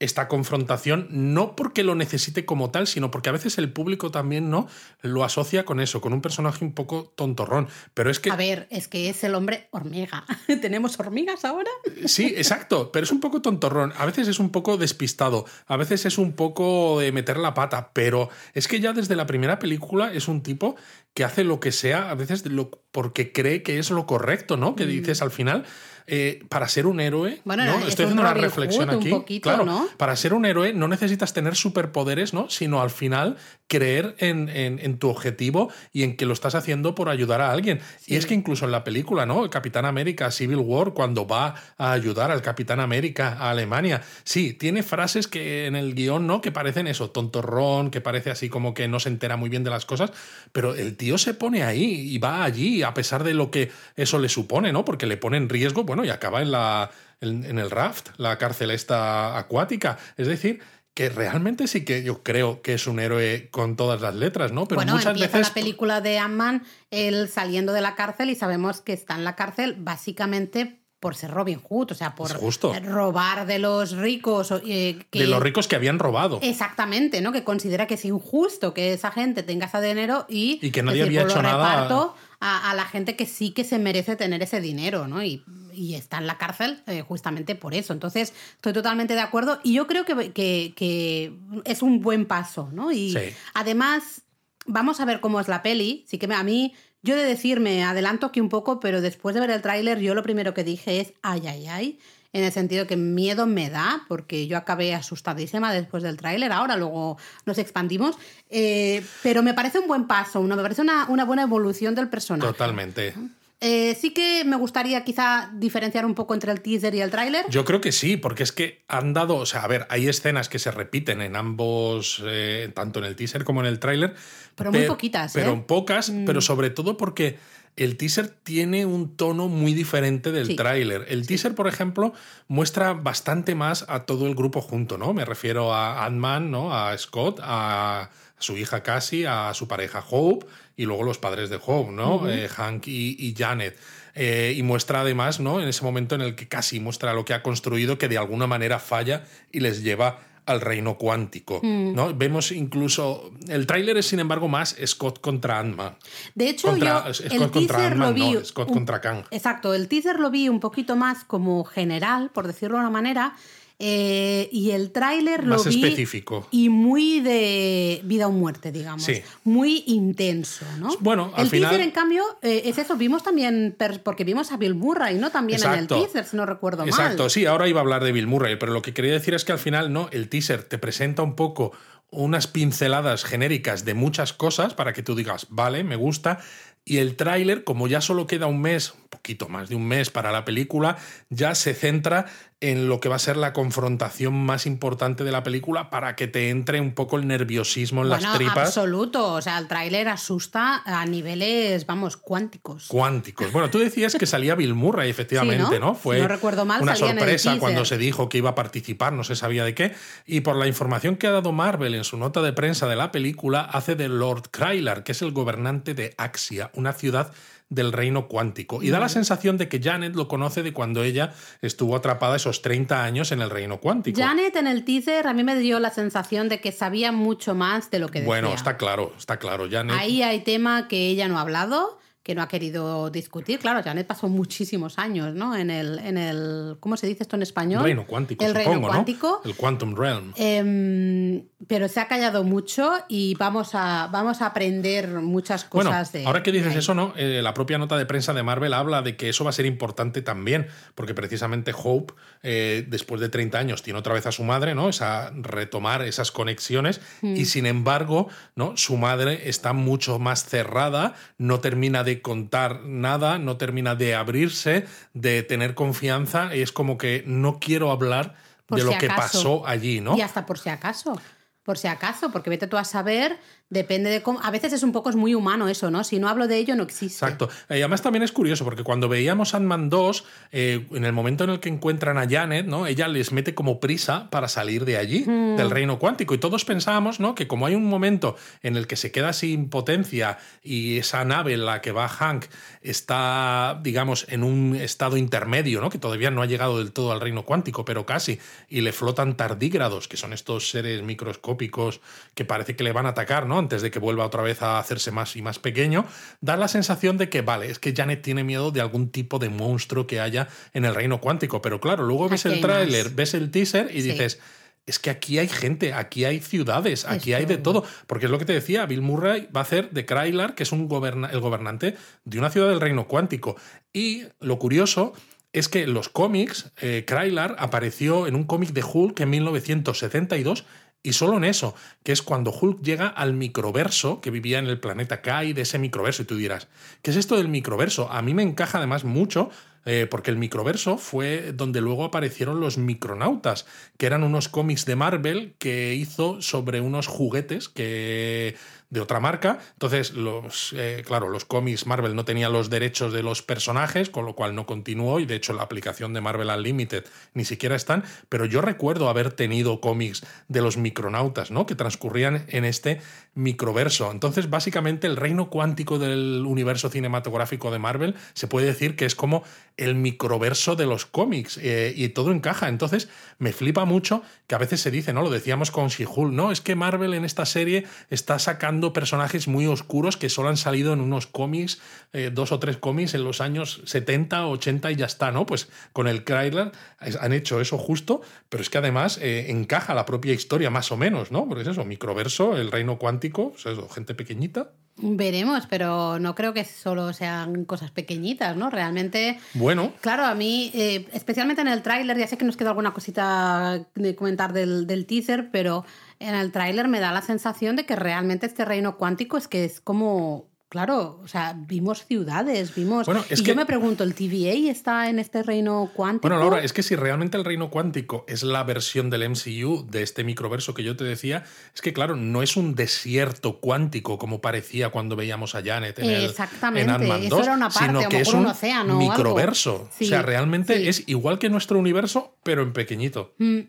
[0.00, 4.50] esta confrontación, no porque lo necesite como tal, sino porque a veces el público también
[4.50, 4.66] no
[5.02, 7.68] lo asocia con eso, con un personaje un poco tontorrón.
[7.94, 10.24] Pero es que A ver, es que es el hombre hormiga.
[10.60, 11.70] ¿Tenemos hormigas ahora?
[12.06, 13.92] Sí, exacto, pero es un poco tontorrón.
[13.98, 17.90] A veces es un poco despistado, a veces es un poco de meter la pata,
[17.92, 20.76] pero es que ya desde la primera película es un tipo
[21.12, 24.74] que hace lo que sea, a veces lo- porque cree que es lo correcto, ¿no?
[24.76, 25.64] Que dices al final,
[26.12, 27.40] eh, para ser un héroe.
[27.44, 27.78] Bueno, ¿no?
[27.78, 29.10] es estoy haciendo una reflexión Hood un aquí.
[29.10, 29.88] poquito, claro, ¿no?
[29.96, 32.50] para ser un héroe no necesitas tener superpoderes, ¿no?
[32.50, 33.36] Sino al final
[33.68, 37.52] creer en, en- en tu objetivo y en que lo estás haciendo por ayudar a
[37.52, 37.80] alguien.
[38.06, 39.44] Y es que incluso en la película, ¿no?
[39.44, 44.52] El Capitán América, Civil War, cuando va a ayudar al Capitán América a Alemania, sí,
[44.54, 46.40] tiene frases que en el guion, ¿no?
[46.40, 49.70] Que parecen eso, tontorrón, que parece así como que no se entera muy bien de
[49.70, 50.10] las cosas,
[50.50, 54.18] pero el tío se pone ahí y va allí a pesar de lo que eso
[54.18, 54.84] le supone, ¿no?
[54.84, 56.90] Porque le pone en riesgo, bueno, y acaba en la
[57.22, 59.98] en, en el raft, la cárcel esta acuática.
[60.16, 60.60] Es decir,
[60.94, 64.66] que realmente sí que yo creo que es un héroe con todas las letras, ¿no?
[64.66, 68.34] Pero bueno, muchas empieza veces la película de Ant-Man, él saliendo de la cárcel y
[68.36, 72.74] sabemos que está en la cárcel básicamente por ser Robin Hood, o sea, por justo.
[72.84, 74.50] robar de los ricos.
[74.66, 76.38] eh, que- de los ricos que habían robado.
[76.42, 77.32] Exactamente, ¿no?
[77.32, 81.04] Que considera que es injusto que esa gente tenga ese dinero y, Y que nadie
[81.04, 84.42] decir, había hecho nada- reparto a, a la gente que sí que se merece tener
[84.42, 85.22] ese dinero, ¿no?
[85.22, 87.92] Y, y está en la cárcel eh, justamente por eso.
[87.92, 91.32] Entonces, estoy totalmente de acuerdo y yo creo que, que- que
[91.64, 92.92] es un buen paso, ¿no?
[92.92, 93.34] Y Sí.
[93.54, 94.22] además,
[94.66, 96.04] vamos a ver cómo es la peli.
[96.08, 99.34] Sí que me- a mí, yo de decir, me adelanto aquí un poco, pero después
[99.34, 101.98] de ver el tráiler, yo lo primero que dije es, ay, ay, ay.
[102.32, 106.52] En el sentido que miedo me da, porque yo acabé asustadísima después del tráiler.
[106.52, 108.16] Ahora luego nos expandimos.
[108.48, 112.08] Eh, pero me parece un buen paso, una, me parece una, una buena evolución del
[112.08, 112.46] personaje.
[112.52, 113.14] Totalmente.
[113.62, 117.44] Eh, sí que me gustaría quizá diferenciar un poco entre el teaser y el tráiler.
[117.50, 120.48] Yo creo que sí, porque es que han dado, o sea, a ver, hay escenas
[120.48, 124.14] que se repiten en ambos, eh, tanto en el teaser como en el tráiler.
[124.54, 125.56] Pero muy pe- poquitas, Pero ¿eh?
[125.56, 125.62] Mm.
[125.64, 127.36] pocas, pero sobre todo porque
[127.76, 130.56] el teaser tiene un tono muy diferente del Sí.
[130.56, 131.04] tráiler.
[131.08, 132.14] El teaser, por ejemplo,
[132.48, 135.12] muestra bastante más a todo el grupo junto, ¿no?
[135.12, 136.74] Me refiero a Ant-Man, ¿no?
[136.74, 141.58] A Scott, a su hija Cassie, a su pareja Hope y luego los padres de
[141.64, 142.28] Hope, ¿no?
[142.28, 143.78] Eh, Hank y, y Janet.
[144.16, 145.60] Eh, y muestra además, ¿no?
[145.60, 148.48] En ese momento en el que Cassie muestra lo que ha construido, que de alguna
[148.48, 151.94] manera falla y les lleva al reino cuántico, Mm.
[151.94, 152.12] ¿no?
[152.14, 153.30] Vemos incluso...
[153.46, 155.96] El tráiler es, sin embargo, más Scott contra Ant-Man.
[156.34, 158.32] De hecho, Contra- yo Scott el contra teaser lo vi.
[158.32, 159.24] no, Scott un- contra Kang.
[159.30, 163.36] Exacto, el teaser lo vi un poquito más como general, por decirlo de una manera.
[163.82, 165.82] Eh, y el tráiler lo Más vi.
[165.82, 166.46] específico.
[166.50, 169.02] Y muy de vida o muerte, digamos.
[169.02, 169.22] Sí.
[169.44, 170.90] Muy intenso, ¿no?
[171.00, 172.96] Bueno, al el teaser, final- en cambio, eh, es eso.
[172.96, 173.74] Vimos también.
[174.04, 175.30] Porque vimos a Bill Murray, ¿no?
[175.30, 176.88] También en el teaser, si no recuerdo mal.
[176.90, 179.44] Exacto, sí, ahora iba a hablar de Bill Murray, pero lo que quería decir es
[179.46, 181.72] que al final, no, el teaser te presenta un poco
[182.10, 186.38] unas pinceladas genéricas de muchas cosas para que tú digas, vale, me gusta.
[186.84, 190.10] Y el tráiler, como ya solo queda un mes, un poquito más de un mes
[190.10, 190.96] para la película,
[191.28, 192.26] ya se centra
[192.62, 196.28] en lo que va a ser la confrontación más importante de la película para que
[196.28, 198.68] te entre un poco el nerviosismo en Bueno, las tripas.
[198.68, 199.32] absoluto.
[199.32, 202.86] O sea, el tráiler asusta a niveles, vamos, cuánticos.
[202.88, 203.50] cuánticos.
[203.52, 205.94] Bueno, tú decías que salía Bill Murray, efectivamente, Sí, ¿no?
[205.94, 209.36] Fue no recuerdo mal, una sorpresa cuando se dijo que iba a participar, no se
[209.36, 209.94] sabía de qué.
[210.26, 213.10] Y por la información que ha dado Marvel en su nota de prensa de la
[213.10, 217.32] película, hace de Lord Krylar, que es el gobernante de Axia, una ciudad
[217.70, 218.82] del reino cuántico.
[218.82, 222.62] Y da la sensación de que Janet lo conoce de cuando ella estuvo atrapada esos
[222.62, 224.20] 30 años en el reino cuántico.
[224.20, 227.90] Janet en el teaser a mí me dio la sensación de que sabía mucho más
[227.90, 228.26] de lo que decía.
[228.26, 229.68] bueno, está claro, está claro.
[229.70, 233.58] Janet Ahí hay tema que ella no ha hablado, que no ha querido discutir.
[233.60, 235.56] Claro, Janet pasó muchísimos años, ¿no?
[235.56, 237.82] En el, en el ¿cómo se dice esto en español?
[237.82, 239.40] reino cuántico, El supongo, reino cuántico.
[239.42, 239.50] ¿no?
[239.50, 240.32] El Quantum Realm.
[240.36, 246.12] Em, pero se ha callado mucho y vamos a, vamos a aprender muchas Bueno, cosas
[246.12, 246.26] de.
[246.26, 247.12] ahora que dices eso, ¿no?
[247.16, 249.66] Eh, la propia nota de prensa de Marvel habla de que eso va a ser
[249.66, 254.44] importante también, porque precisamente Hope, eh, después de 30 años, tiene otra vez a su
[254.44, 254.88] madre, ¿no?
[254.88, 257.36] Esa, retomar esas conexiones, Mm.
[257.36, 258.76] y sin embargo, ¿no?
[258.76, 264.86] Su madre está mucho más cerrada, no termina de contar nada, no termina de abrirse,
[265.14, 268.34] de tener confianza, y es como que no quiero hablar
[268.66, 270.16] Por de lo que pasó allí, ¿no?
[270.16, 271.20] Y hasta por si acaso.
[271.62, 273.38] por si acaso, porque vete tú a saber,
[273.70, 274.40] depende de cómo.
[274.42, 276.04] A veces es un poco es muy humano eso, ¿no?
[276.04, 277.24] Si no hablo de ello, no existe.
[277.24, 277.48] Exacto.
[277.70, 281.50] Y además también es curioso, porque cuando veíamos Ant-Man 2, eh, en el momento en
[281.50, 282.86] el que encuentran a Janet, ¿no?
[282.86, 285.56] Ella les mete como prisa para salir de allí, Mm.
[285.56, 286.34] del reino cuántico.
[286.34, 287.34] Y todos pensábamos, ¿no?
[287.34, 291.54] Que como hay un momento en el que se queda sin potencia y esa nave
[291.54, 292.46] en la que va Hank
[292.82, 295.90] está, digamos, en un estado intermedio, ¿no?
[295.90, 299.36] Que todavía no ha llegado del todo al reino cuántico, pero casi, y le flotan
[299.36, 302.00] tardígrados, que son estos seres microscópicos
[302.34, 303.59] que parece que le van a atacar, ¿no?
[303.60, 306.04] Antes de que vuelva otra vez a hacerse más y más pequeño,
[306.40, 309.48] da la sensación de que, vale, es que Janet tiene miedo de algún tipo de
[309.50, 313.50] monstruo que haya en el reino cuántico, pero claro, luego ves el tráiler, ves el
[313.50, 314.10] teaser y Sí.
[314.10, 314.40] dices...
[314.86, 317.84] Es que aquí hay gente, aquí hay ciudades, aquí hay de todo.
[318.08, 320.72] Porque es lo que te decía, Bill Murray va a hacer de Krylar, que es
[320.72, 323.54] un goberna- el gobernante de una ciudad del reino cuántico.
[323.92, 325.12] Y lo curioso
[325.52, 330.64] es que en los cómics, eh, Krylar apareció en un cómic de Hulk en 1972
[331.02, 334.78] y solo en eso, que es cuando Hulk llega al microverso que vivía en el
[334.80, 336.22] planeta Kai, de ese microverso.
[336.22, 336.68] Y tú dirás,
[337.02, 338.10] ¿qué es esto del microverso?
[338.10, 339.50] A mí me encaja además mucho
[339.86, 344.96] eh, porque el microverso fue donde luego aparecieron los micronautas, que eran unos cómics de
[344.96, 348.56] Marvel que hizo sobre unos juguetes que
[348.90, 349.58] de otra marca.
[349.72, 354.26] Entonces, los, eh, claro, los cómics Marvel no tenían los derechos de los personajes, con
[354.26, 358.04] lo cual no continuó y de hecho la aplicación de Marvel Unlimited ni siquiera están,
[358.28, 361.66] pero yo recuerdo haber tenido cómics de los micronautas, ¿no?
[361.66, 363.00] Que transcurrían en este
[363.34, 364.10] microverso.
[364.10, 369.14] Entonces, básicamente el reino cuántico del universo cinematográfico de Marvel se puede decir que es
[369.14, 369.44] como
[369.76, 372.68] el microverso de los cómics eh, y todo encaja.
[372.68, 375.22] Entonces, me flipa mucho que a veces se dice, ¿no?
[375.22, 376.50] Lo decíamos con She-Hulk, ¿no?
[376.50, 380.92] Es que Marvel en esta serie está sacando personajes muy oscuros que solo han salido
[380.92, 381.80] en unos cómics,
[382.12, 385.46] eh, dos o tres cómics en los años 70, 80 y ya está, ¿no?
[385.46, 390.06] Pues con el Krylar han hecho eso justo, pero es que además eh, encaja la
[390.06, 391.46] propia historia más o menos, ¿no?
[391.46, 394.70] Porque es eso, microverso, el reino cuántico, pues eso, gente pequeñita.
[395.02, 398.68] Veremos, pero no creo que solo sean cosas pequeñitas, ¿no?
[398.68, 399.38] Realmente.
[399.54, 402.92] Bueno, Claro, a mí, eh, especialmente en el tráiler, ya sé que nos queda alguna
[402.92, 405.84] cosita de comentar del, del teaser, pero
[406.20, 409.64] en el tráiler me da la sensación de que realmente este reino cuántico es que
[409.64, 413.06] es como, claro, o sea, vimos ciudades, vimos...
[413.06, 416.28] Bueno, es y que- yo me pregunto, ¿el TVA está en este reino cuántico?
[416.28, 420.02] Bueno, Laura, es que si realmente el reino cuántico es la versión del MCU de
[420.02, 421.42] este microverso que yo te decía,
[421.74, 426.10] es que claro, no es un desierto cuántico como parecía cuando veíamos a Janet en
[426.10, 429.00] el Exactamente, en Ant-Man eso 2, era una parte, sino que es un océano o
[429.00, 429.10] algo.
[429.12, 429.88] microverso.
[429.96, 430.88] Sí, o sea, realmente sí.
[430.88, 433.34] es igual que nuestro universo, pero en pequeñito.
[433.38, 433.60] Mm.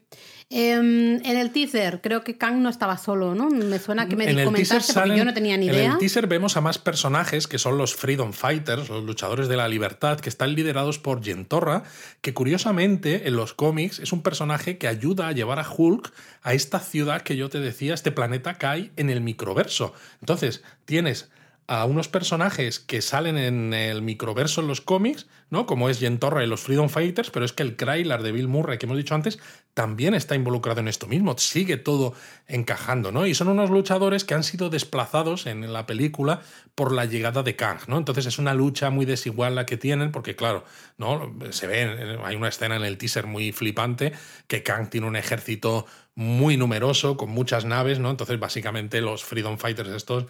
[0.54, 3.50] Em, en el teaser, creo que Kang no estaba solo, ¿no?
[3.50, 5.92] Me suena que me en comentaste porque salen- yo no tenía ni En idea.
[5.94, 9.70] el teaser vemos a más personajes que son los Freedom Fighters, los luchadores de la
[9.70, 11.84] libertad, que están liderados por Yentorra,
[12.20, 16.12] que curiosamente en los cómics es un personaje que ayuda a llevar a Hulk
[16.44, 19.94] a esta ciudad que yo te decía, este planeta Kai en el microverso.
[20.20, 21.30] Entonces, tienes
[21.71, 25.65] a unos personajes que salen en el microverso en los cómics, ¿no?
[25.65, 28.77] Como es Yentorra y los Freedom Fighters, pero es que el Krylar de Bill Murray
[28.77, 29.39] que hemos dicho antes
[29.73, 32.13] también está involucrado en esto mismo, sigue todo
[32.45, 33.25] encajando, ¿no?
[33.25, 36.41] Y son unos luchadores que han sido desplazados en la película
[36.75, 37.97] por la llegada de Kang, ¿no?
[37.97, 40.65] Entonces es una lucha muy desigual la que tienen, porque claro,
[40.97, 41.34] ¿no?
[41.51, 44.12] Se ve, hay una escena en el teaser muy flipante
[44.47, 48.10] que Kang tiene un ejército muy numeroso, con muchas naves, ¿no?
[48.10, 50.25] Entonces básicamente los Freedom Fighters estos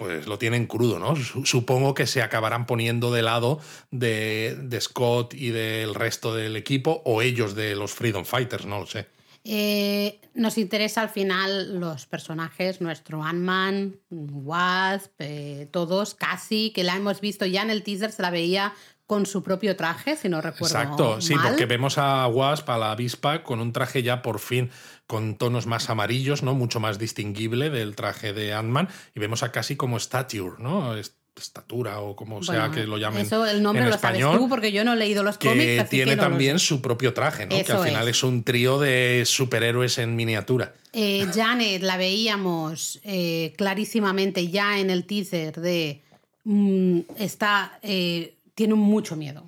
[0.00, 1.14] pues lo tienen crudo, ¿no?
[1.14, 3.60] Su- Supongo que se acabarán poniendo de lado
[3.90, 8.78] de, de Scott y del resto del equipo o ellos de los Freedom Fighters, no
[8.80, 9.06] lo sé.
[9.44, 16.96] Eh, nos interesa al final los personajes, nuestro Ant-Man, Wasp, eh, todos casi, que la
[16.96, 18.72] hemos visto ya en el teaser, se la veía
[19.06, 22.92] con su propio traje, si no recuerdo Exacto, sí, porque vemos a Wasp, a la
[22.92, 24.70] avispa, con un traje ya por fin
[25.10, 26.54] con tonos más amarillos, ¿no?
[26.54, 28.88] Mucho más distinguible del traje de Ant-Man.
[29.12, 30.94] Y vemos a casi como stature, ¿no?
[30.94, 33.22] Est- Estatura o como sea que lo llamen.
[33.22, 35.64] Eso, el nombre en lo español, sabes tú, porque yo no he leído los cómics.
[35.64, 37.64] que así tiene que no lo también su propio traje, ¿no?
[37.64, 38.16] que al final es.
[38.18, 38.22] es.
[38.24, 40.74] un trío de superhéroes en miniatura.
[40.92, 46.02] Eh, Janet la veíamos eh, clarísimamente ya en el teaser de
[46.44, 49.44] mm, está eh, tiene mucho miedo.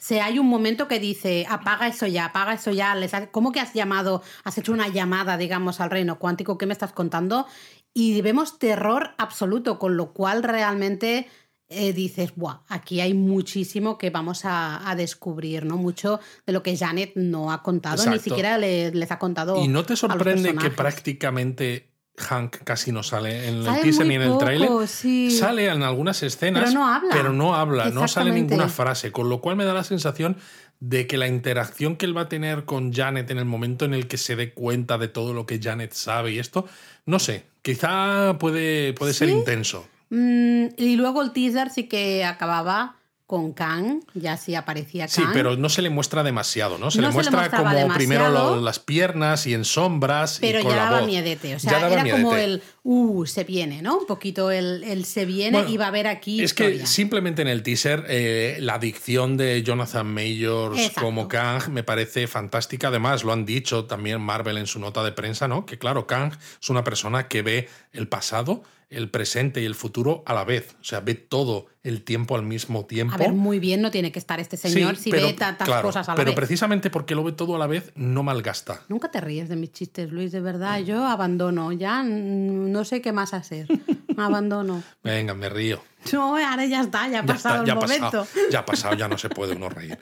[0.00, 2.94] O sea, hay un momento que dice apaga eso ya, apaga eso ya.
[2.94, 6.56] Les ha- ¿Cómo que has llamado, has hecho una llamada, digamos, al reino cuántico?
[6.56, 7.46] ¿Qué me estás contando?
[7.92, 11.28] Y vemos terror absoluto, con lo cual realmente
[11.68, 15.76] eh, dices, Buah, aquí hay muchísimo que vamos a, a descubrir, ¿no?
[15.76, 19.62] Mucho de lo que Janet no ha contado, ni siquiera le- les ha contado.
[19.62, 24.22] ¿Y no te sorprende que prácticamente Hank casi no sale en el teaser ni en
[24.22, 24.68] el tráiler?
[24.86, 25.30] sí.
[25.30, 27.08] Sale en algunas escenas, Pero no habla.
[27.12, 30.36] pero no habla, no sale ninguna frase, con lo cual me da la sensación
[30.80, 33.94] de que la interacción que él va a tener con Janet en el momento en
[33.94, 36.66] el que se dé cuenta de todo lo que Janet sabe y esto,
[37.06, 39.86] no sé, quizá puede, puede ser intenso.
[40.10, 42.96] Mm, y luego el teaser sí que acababa
[43.30, 45.14] con Kang, ya sí aparecía Kang.
[45.14, 46.90] Sí, pero no se le muestra demasiado, ¿no?
[46.90, 50.58] Se No le se le muestra como primero lo- las piernas y en sombras Pero
[50.58, 51.06] y con ya la daba voz.
[51.06, 53.98] miedete, o sea, era como el, uh, se viene, ¿no?
[53.98, 56.80] Un poquito el, el se viene Bueno, y va a haber aquí Es historia.
[56.80, 61.00] que simplemente en el teaser eh, la dicción de Jonathan Majors Exacto.
[61.02, 62.88] como Kang me parece fantástica.
[62.88, 65.64] Además, lo han dicho también Marvel en su nota de prensa, ¿no?
[65.66, 70.22] Que claro, Kang es una persona que ve el pasado, el presente y el futuro
[70.26, 70.74] a la vez.
[70.80, 73.14] O sea, ve todo el tiempo al mismo tiempo.
[73.14, 75.66] A ver, muy bien no tiene que estar este señor Sí, si pero- ve tantas
[75.68, 76.36] claro, cosas a la Pero vez.
[76.36, 78.82] precisamente porque lo ve todo a la vez, no malgasta.
[78.88, 80.80] Nunca te ríes de mis chistes, Luis, de verdad.
[80.80, 83.68] Yo abandono, ya mm, no sé qué más hacer.
[84.16, 84.82] abandono.
[85.04, 85.80] Venga, me río.
[86.12, 88.04] No, ahora ya está, ya ha Ya pasado está, ya el ha momento.
[88.04, 89.98] pasado, ya ha pasado, ya no se puede uno reír.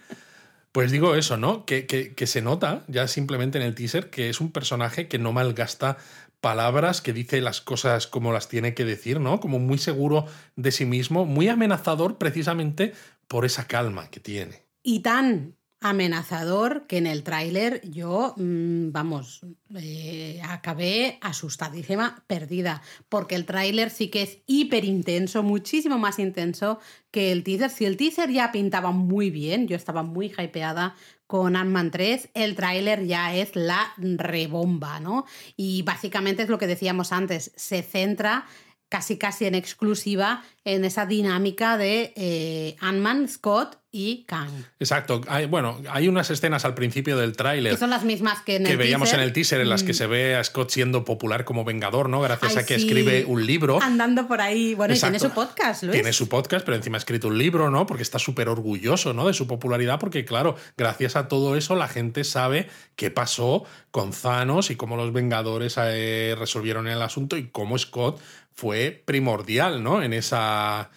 [0.73, 1.65] Pues digo eso, ¿no?
[1.65, 5.19] Que, que- que se nota ya simplemente en el teaser que es un personaje que
[5.19, 5.97] no malgasta
[6.41, 9.41] palabras, que dice las cosas como las tiene que decir, ¿no?
[9.41, 12.93] Como muy seguro de sí mismo, muy amenazador precisamente
[13.27, 14.63] por esa calma que tiene.
[14.83, 19.43] Y tan amenazador que en el tráiler yo, mm, vamos,
[19.77, 26.81] eh, acabé asustadísima, perdida, porque el tráiler sí que es hiper intenso, muchísimo más intenso
[27.13, 27.71] que el teaser.
[27.71, 30.97] Si el teaser ya pintaba muy bien, yo estaba muy hypeada
[31.29, 35.27] con Ant-Man 3, el tráiler ya es la rebomba, ¿no?
[35.57, 38.47] Y básicamente es lo que decíamos antes, se centra
[38.89, 44.51] casi casi en exclusiva en esa dinámica de eh, Ant-Man, Scott y Kang.
[44.79, 45.23] Exacto.
[45.29, 48.65] Hay, bueno, hay unas escenas al principio del Que tráiler son las mismas que en
[48.65, 49.97] que el veíamos teaser, en el teaser en las que Mm.
[49.97, 52.21] se ve a Scott siendo popular como vengador, ¿no?
[52.21, 52.87] Gracias Ay, a que sí.
[52.87, 53.83] escribe un libro.
[53.83, 54.75] Andando por ahí.
[54.75, 55.95] Bueno, y tiene su podcast, Luis.
[55.95, 57.87] Tiene su podcast, pero encima ha escrito un libro, ¿no?
[57.87, 59.27] Porque está súper orgulloso, ¿no?
[59.27, 64.11] De su popularidad, porque claro, gracias a todo eso la gente sabe qué pasó con
[64.11, 68.21] Thanos y cómo los Vengadores eh, resolvieron el asunto y cómo Scott
[68.59, 70.03] fue primordial, ¿no?
[70.03, 70.91] En esa,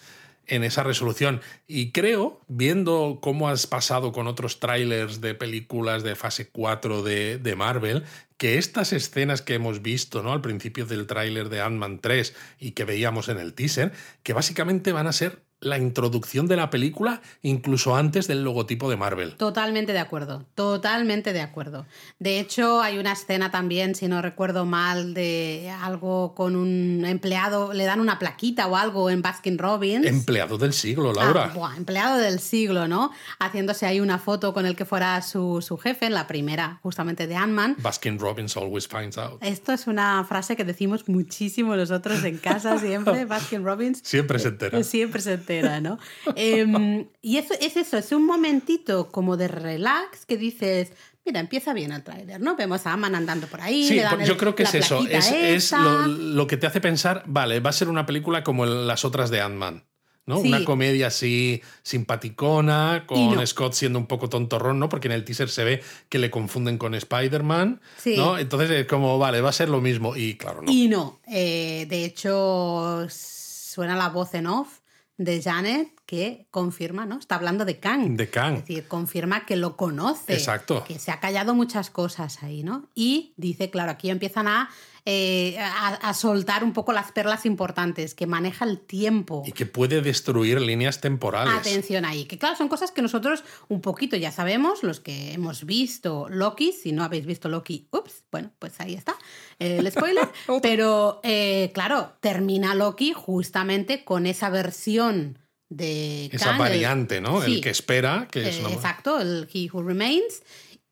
[0.48, 1.40] en esa resolución.
[1.68, 7.38] Y creo, viendo cómo has pasado con otros trailers de películas de fase 4 de,
[7.38, 8.02] de Marvel,
[8.36, 10.32] que estas escenas que hemos visto ¿no?
[10.32, 13.92] al principio del tráiler de Ant-Man 3 y que veíamos en el teaser,
[14.24, 18.96] que básicamente van a ser la introducción de la película incluso antes del logotipo de
[18.96, 19.34] Marvel.
[19.36, 21.86] Totalmente de acuerdo, totalmente de acuerdo.
[22.18, 27.72] De hecho, hay una escena también, si no recuerdo mal, de algo con un empleado,
[27.72, 30.06] le dan una plaquita o algo en Baskin Robbins.
[30.06, 31.52] Empleado del siglo, Ah, Laura.
[31.54, 33.10] buah, empleado del siglo, ¿no?
[33.38, 37.26] Haciéndose ahí una foto con el que fuera su, su jefe, en la primera, justamente
[37.26, 37.76] de Ant-Man.
[37.78, 39.42] Baskin Robbins always finds out.
[39.42, 44.00] Esto es una frase que decimos muchísimo nosotros en casa siempre, Baskin Robbins.
[44.02, 44.82] Siempre se entera.
[44.82, 45.98] Siempre se entera, ¿no?
[46.36, 50.92] Em, y eso, es eso, es un momentito como de relax que dices,
[51.26, 52.56] mira, empieza bien el tráiler, ¿no?
[52.56, 53.86] Vemos a Aman andando por ahí.
[53.86, 55.04] Sí, le dan el- yo creo que es eso.
[55.08, 59.04] Es, lo, lo que te hace pensar, vale, va a ser una película como las
[59.04, 59.84] otras de Ant-Man.
[60.24, 60.38] ¿no?
[60.40, 60.46] Sí.
[60.46, 63.46] Una comedia así simpaticona, con no.
[63.46, 64.88] Scott siendo un poco tontorrón, ¿no?
[64.88, 68.16] Porque en el teaser se ve que le confunden con Spider-Man, Sí.
[68.16, 68.38] ¿no?
[68.38, 70.14] Entonces es como, vale, va a ser lo mismo.
[70.16, 70.70] Y claro, no.
[70.70, 74.78] Y no, eh, de hecho suena la voz en off
[75.24, 77.18] de Janet que confirma, ¿no?
[77.18, 78.16] Está hablando de Kang.
[78.16, 78.54] De Kang.
[78.54, 80.34] Es decir, confirma que lo conoce.
[80.34, 80.84] Exacto.
[80.84, 82.88] Que se ha callado muchas cosas ahí, ¿no?
[82.94, 84.70] Y dice, claro, aquí empiezan a,
[85.04, 89.42] eh, a, a soltar un poco las perlas importantes, que maneja el tiempo.
[89.46, 91.54] Y que puede destruir líneas temporales.
[91.54, 95.64] Atención ahí, que claro, son cosas que nosotros un poquito ya sabemos, los que hemos
[95.66, 99.16] visto Loki, si no habéis visto Loki, ups, bueno, pues ahí está
[99.58, 100.28] eh, el spoiler,
[100.62, 105.38] pero eh, claro, termina Loki justamente con esa versión
[105.68, 107.40] de Esa Kang, variante, ¿no?
[107.42, 110.42] sí, El que espera, que es eh, una- Exacto, el He Who Remains.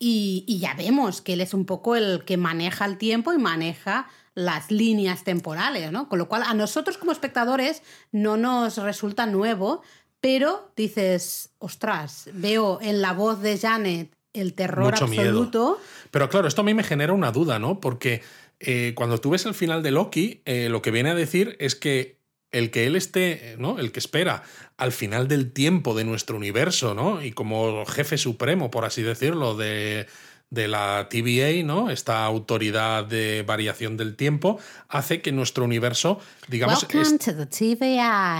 [0.02, 3.38] Y, y ya vemos que él es un poco el que maneja el tiempo y
[3.38, 6.08] maneja las líneas temporales, ¿no?
[6.08, 9.82] Con lo cual a nosotros como espectadores no nos resulta nuevo,
[10.20, 15.22] pero dices, ostras, veo en la voz de Janet el terror Mucho miedo.
[15.22, 15.80] absoluto.
[16.10, 17.80] Pero claro, esto a mí me genera una duda, ¿no?
[17.80, 18.22] Porque
[18.60, 21.74] eh, cuando tú ves el final de Loki, eh, lo que viene a decir es
[21.74, 22.19] que
[22.52, 23.78] el que él esté, ¿no?
[23.78, 24.42] El que espera
[24.76, 27.22] al final del tiempo de nuestro universo, ¿no?
[27.22, 30.06] Y como jefe supremo, por así decirlo, de,
[30.50, 31.90] de la TVA, ¿no?
[31.90, 34.58] Esta autoridad de variación del tiempo,
[34.88, 37.22] hace que nuestro universo, digamos, est-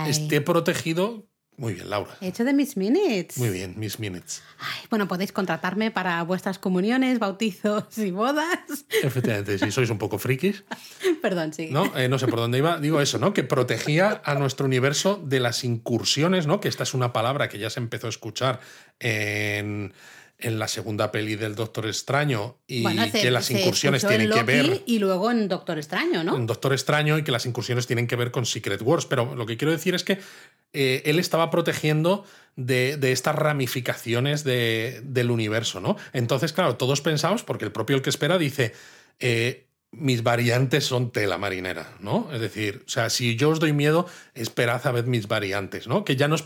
[0.09, 1.25] esté protegido.
[1.57, 2.17] Muy bien, Laura.
[2.21, 3.37] Hecho de mis minutes.
[3.37, 4.41] Muy bien, Miss Minutes.
[4.59, 8.85] Ay, bueno, podéis contratarme para vuestras comuniones, bautizos y bodas.
[9.03, 10.63] Efectivamente, si sois un poco frikis.
[11.21, 11.69] Perdón, sí.
[11.71, 11.95] ¿no?
[11.95, 12.79] Eh, no sé por dónde iba.
[12.79, 13.33] Digo eso, ¿no?
[13.33, 16.59] Que protegía a nuestro universo de las incursiones, ¿no?
[16.61, 18.59] Que esta es una palabra que ya se empezó a escuchar
[18.99, 19.93] en,
[20.41, 24.43] en la segunda peli del Doctor Extraño y Bueno, se- que las incursiones tienen que
[24.43, 26.35] ver Y luego en Doctor Extraño, ¿no?
[26.35, 29.05] en Doctor Extraño y que las incursiones tienen que ver con Secret Wars.
[29.05, 30.19] Pero lo que quiero decir es que
[30.73, 32.25] eh, él estaba protegiendo
[32.55, 35.97] de, de estas ramificaciones de- del universo, ¿no?
[36.13, 38.73] Entonces, claro, todos pensamos, porque el propio el que espera dice.
[39.19, 42.29] eh, mis variantes son tela marinera, ¿no?
[42.31, 46.05] Es decir, o sea, si yo os doy miedo, esperad a ver mis variantes, ¿no?
[46.05, 46.45] Que ya nos,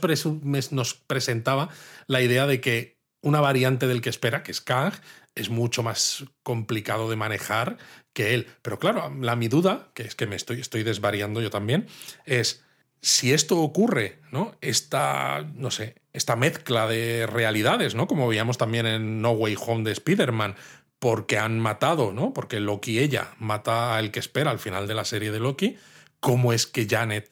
[0.71, 1.69] nos presentaba
[2.07, 2.94] la idea de que
[3.25, 4.93] una variante del que espera, que es Kang,
[5.33, 7.77] es mucho más complicado de manejar
[8.13, 8.47] que él.
[8.61, 11.87] Pero claro, la mi duda, que es que me estoy, estoy desvariando yo también,
[12.25, 12.63] es
[13.01, 14.55] si esto ocurre, ¿no?
[14.61, 18.05] Esta, no sé, esta mezcla de realidades, ¿no?
[18.05, 20.55] Como veíamos también en No Way Home de Spider-Man,
[20.99, 22.31] porque han matado, ¿no?
[22.31, 25.77] Porque Loki ella mata al que espera al final de la serie de Loki.
[26.19, 27.31] ¿Cómo es que Janet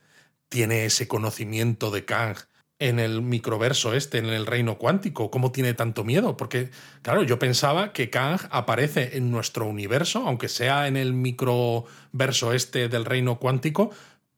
[0.50, 2.38] tiene ese conocimiento de Kang
[2.90, 5.32] en el microverso este, en el reino cuántico?
[5.32, 6.38] ¿Cómo tiene tanto miedo?
[6.38, 6.70] Porque,
[7.02, 12.90] claro, yo pensaba que Kang aparece en nuestro universo, aunque sea en el microverso este
[12.90, 13.92] del reino cuántico,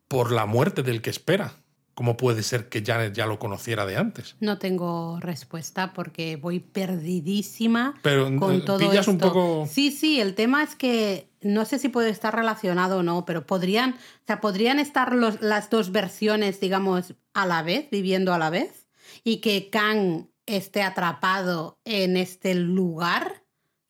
[0.08, 1.54] por la muerte del que espera.
[1.96, 4.36] ¿Cómo puede ser que Janet ya lo conociera de antes?
[4.42, 9.12] No tengo respuesta porque voy perdidísima Pero eh, con todo pillas esto.
[9.12, 9.68] un poco...
[9.72, 13.46] Sí, sí, el tema es que no sé si puede estar relacionado o no, pero
[13.46, 18.38] podrían, o sea, podrían estar los- las dos versiones, digamos, a la vez, viviendo a
[18.40, 18.88] la vez,
[19.24, 23.44] y que Kang esté atrapado en este lugar,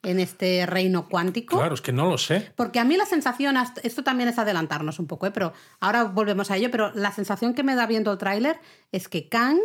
[0.03, 1.57] en este reino cuántico.
[1.57, 2.51] Claro, es que no lo sé.
[2.55, 5.31] Porque a mí la sensación, esto también es adelantarnos un poco, ¿eh?
[5.31, 8.59] pero ahora volvemos a ello, pero la sensación que me da viendo el tráiler
[8.91, 9.57] es que Kang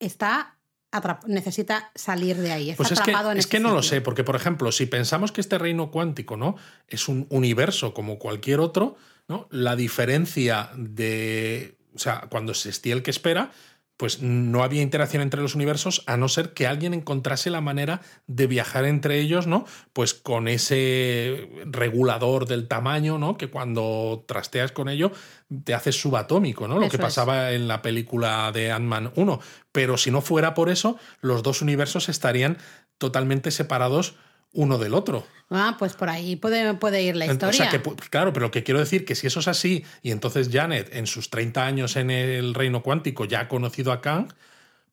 [0.00, 0.58] está
[1.26, 4.00] necesita salir de ahí, está Pues es que, atrapado en es que no lo sé,
[4.00, 6.56] porque por ejemplo, si pensamos que este reino cuántico ¿no?
[6.88, 8.96] es un universo como cualquier otro,
[9.28, 9.48] ¿no?
[9.50, 11.76] la diferencia de.
[11.94, 13.52] O sea, cuando existía el que espera,
[13.96, 18.00] pues no había interacción entre los universos a no ser que alguien encontrase la manera
[18.26, 19.66] de viajar entre ellos, ¿no?
[19.92, 23.36] Pues con ese regulador del tamaño, ¿no?
[23.36, 25.12] Que cuando trasteas con ello
[25.62, 26.78] te haces subatómico, ¿no?
[26.78, 27.02] Lo que es.
[27.02, 29.40] pasaba en la película de Ant-Man 1.
[29.72, 32.58] Pero si no fuera por eso, los dos universos estarían
[32.98, 34.14] totalmente separados
[34.52, 35.26] uno del otro.
[35.50, 37.48] Ah, pues por ahí puede, puede ir la historia.
[37.48, 40.10] O sea, que, claro, pero lo que quiero decir que si eso es así, y
[40.12, 44.28] entonces Janet, en sus 30 años en el reino cuántico, ya ha conocido a Kang,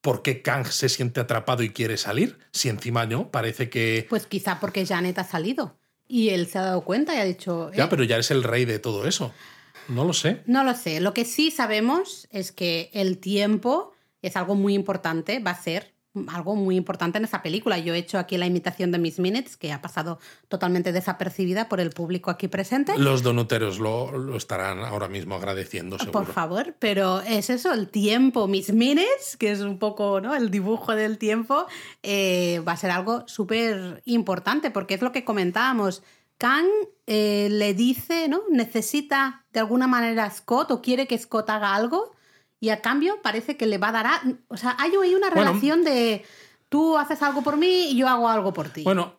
[0.01, 2.39] ¿por qué Kang se siente atrapado y quiere salir?
[2.51, 4.07] Si encima no, parece que.
[4.09, 7.71] Pues quizá porque Janet ha salido y él se ha dado cuenta y ha dicho...
[7.73, 9.31] Ya, "Eh, pero ya es el rey de todo eso.
[9.87, 10.41] No lo sé.
[10.45, 10.99] No lo sé.
[10.99, 15.93] Lo que sí sabemos es que el tiempo es algo muy importante, va a ser
[16.27, 17.77] algo muy importante en esa película.
[17.77, 21.79] Yo he hecho aquí la imitación de Miss Minutes, que ha pasado totalmente desapercibida por
[21.79, 22.97] el público aquí presente.
[22.97, 26.25] Los donuteros lo, lo estarán ahora mismo agradeciendo, seguro.
[26.25, 30.35] Por favor, pero es eso, el tiempo, Miss Minutes, que es un poco ¿no?
[30.35, 31.65] el dibujo del tiempo,
[32.03, 36.03] eh, va a ser algo súper importante, porque es lo que comentábamos.
[36.41, 36.65] Kang
[37.05, 38.41] eh, le dice, ¿no?
[38.49, 42.15] Necesita de alguna manera a Scott o quiere que Scott haga algo
[42.59, 44.07] y a cambio parece que le va a dar...
[44.07, 45.51] a- o sea, hay una Bueno.
[45.51, 46.25] relación de
[46.67, 48.83] tú haces algo por mí y yo hago algo por ti.
[48.83, 49.13] Bueno,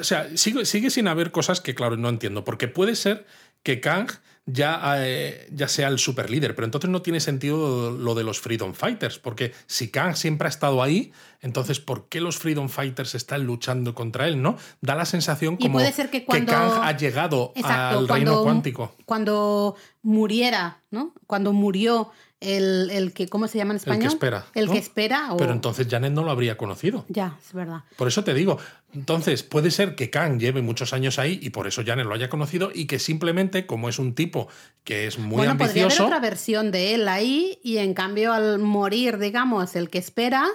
[0.00, 2.44] o sea, sigue, sigue sin haber cosas que, claro, no entiendo.
[2.44, 3.26] Porque puede ser
[3.62, 4.08] que Kang
[4.46, 8.40] ya, eh, ya sea el super líder, pero entonces no tiene sentido lo de los
[8.40, 9.18] Freedom Fighters.
[9.18, 13.94] Porque si Kang siempre ha estado ahí, entonces ¿por qué los Freedom Fighters están luchando
[13.94, 14.42] contra él?
[14.42, 14.56] ¿No?
[14.82, 18.42] Da la sensación Y como puede ser que cuando- Kang ha llegado Exacto, al reino
[18.42, 18.94] cuántico.
[19.06, 21.14] Cuando muriera, ¿no?
[21.26, 22.10] Cuando murió
[22.44, 24.02] el, el que, ¿cómo se llama en español?
[24.02, 24.46] El que espera.
[24.54, 24.72] El ¿no?
[24.72, 25.32] que espera.
[25.32, 25.36] O...
[25.36, 27.04] Pero entonces Janet no lo habría conocido.
[27.08, 27.82] Ya, es verdad.
[27.96, 28.58] Por eso te digo,
[28.94, 32.28] entonces puede ser que Kang lleve muchos años ahí y por eso Janet lo haya
[32.28, 34.48] conocido y que simplemente, como es un tipo
[34.84, 38.32] que es muy bueno, podría haber ambicioso, otra versión de él ahí y en cambio
[38.32, 40.46] al morir, digamos, el que espera,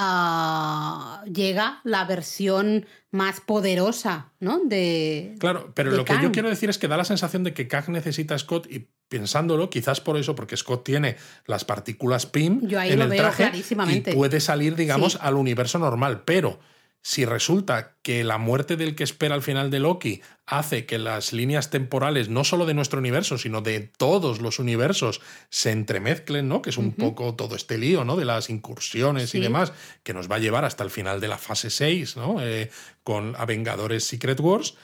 [0.00, 4.60] ah, llega la versión más poderosa, ¿no?
[4.64, 5.34] De.
[5.38, 7.68] Claro, pero de lo que yo quiero decir es que da la sensación de que
[7.68, 12.66] Kang necesita a Scott y pensándolo, quizás por eso, porque Scott tiene las partículas PIM
[12.66, 14.12] Yo ahí en lo el veo traje clarísimamente.
[14.12, 15.18] y puede salir, digamos, Sí.
[15.20, 16.22] al universo normal.
[16.24, 16.60] Pero
[17.02, 21.32] si resulta que la muerte del que espera al final de Loki hace que las
[21.32, 26.60] líneas temporales, no solo de nuestro universo, sino de todos los universos, se entremezclen, ¿no?
[26.60, 28.16] Que es un poco todo este lío, ¿no?
[28.16, 31.38] De las incursiones y demás, que nos va a llevar hasta el final de la
[31.38, 32.42] fase 6, ¿no?
[32.42, 32.70] Eh,
[33.02, 34.74] con Avengadores Secret Wars.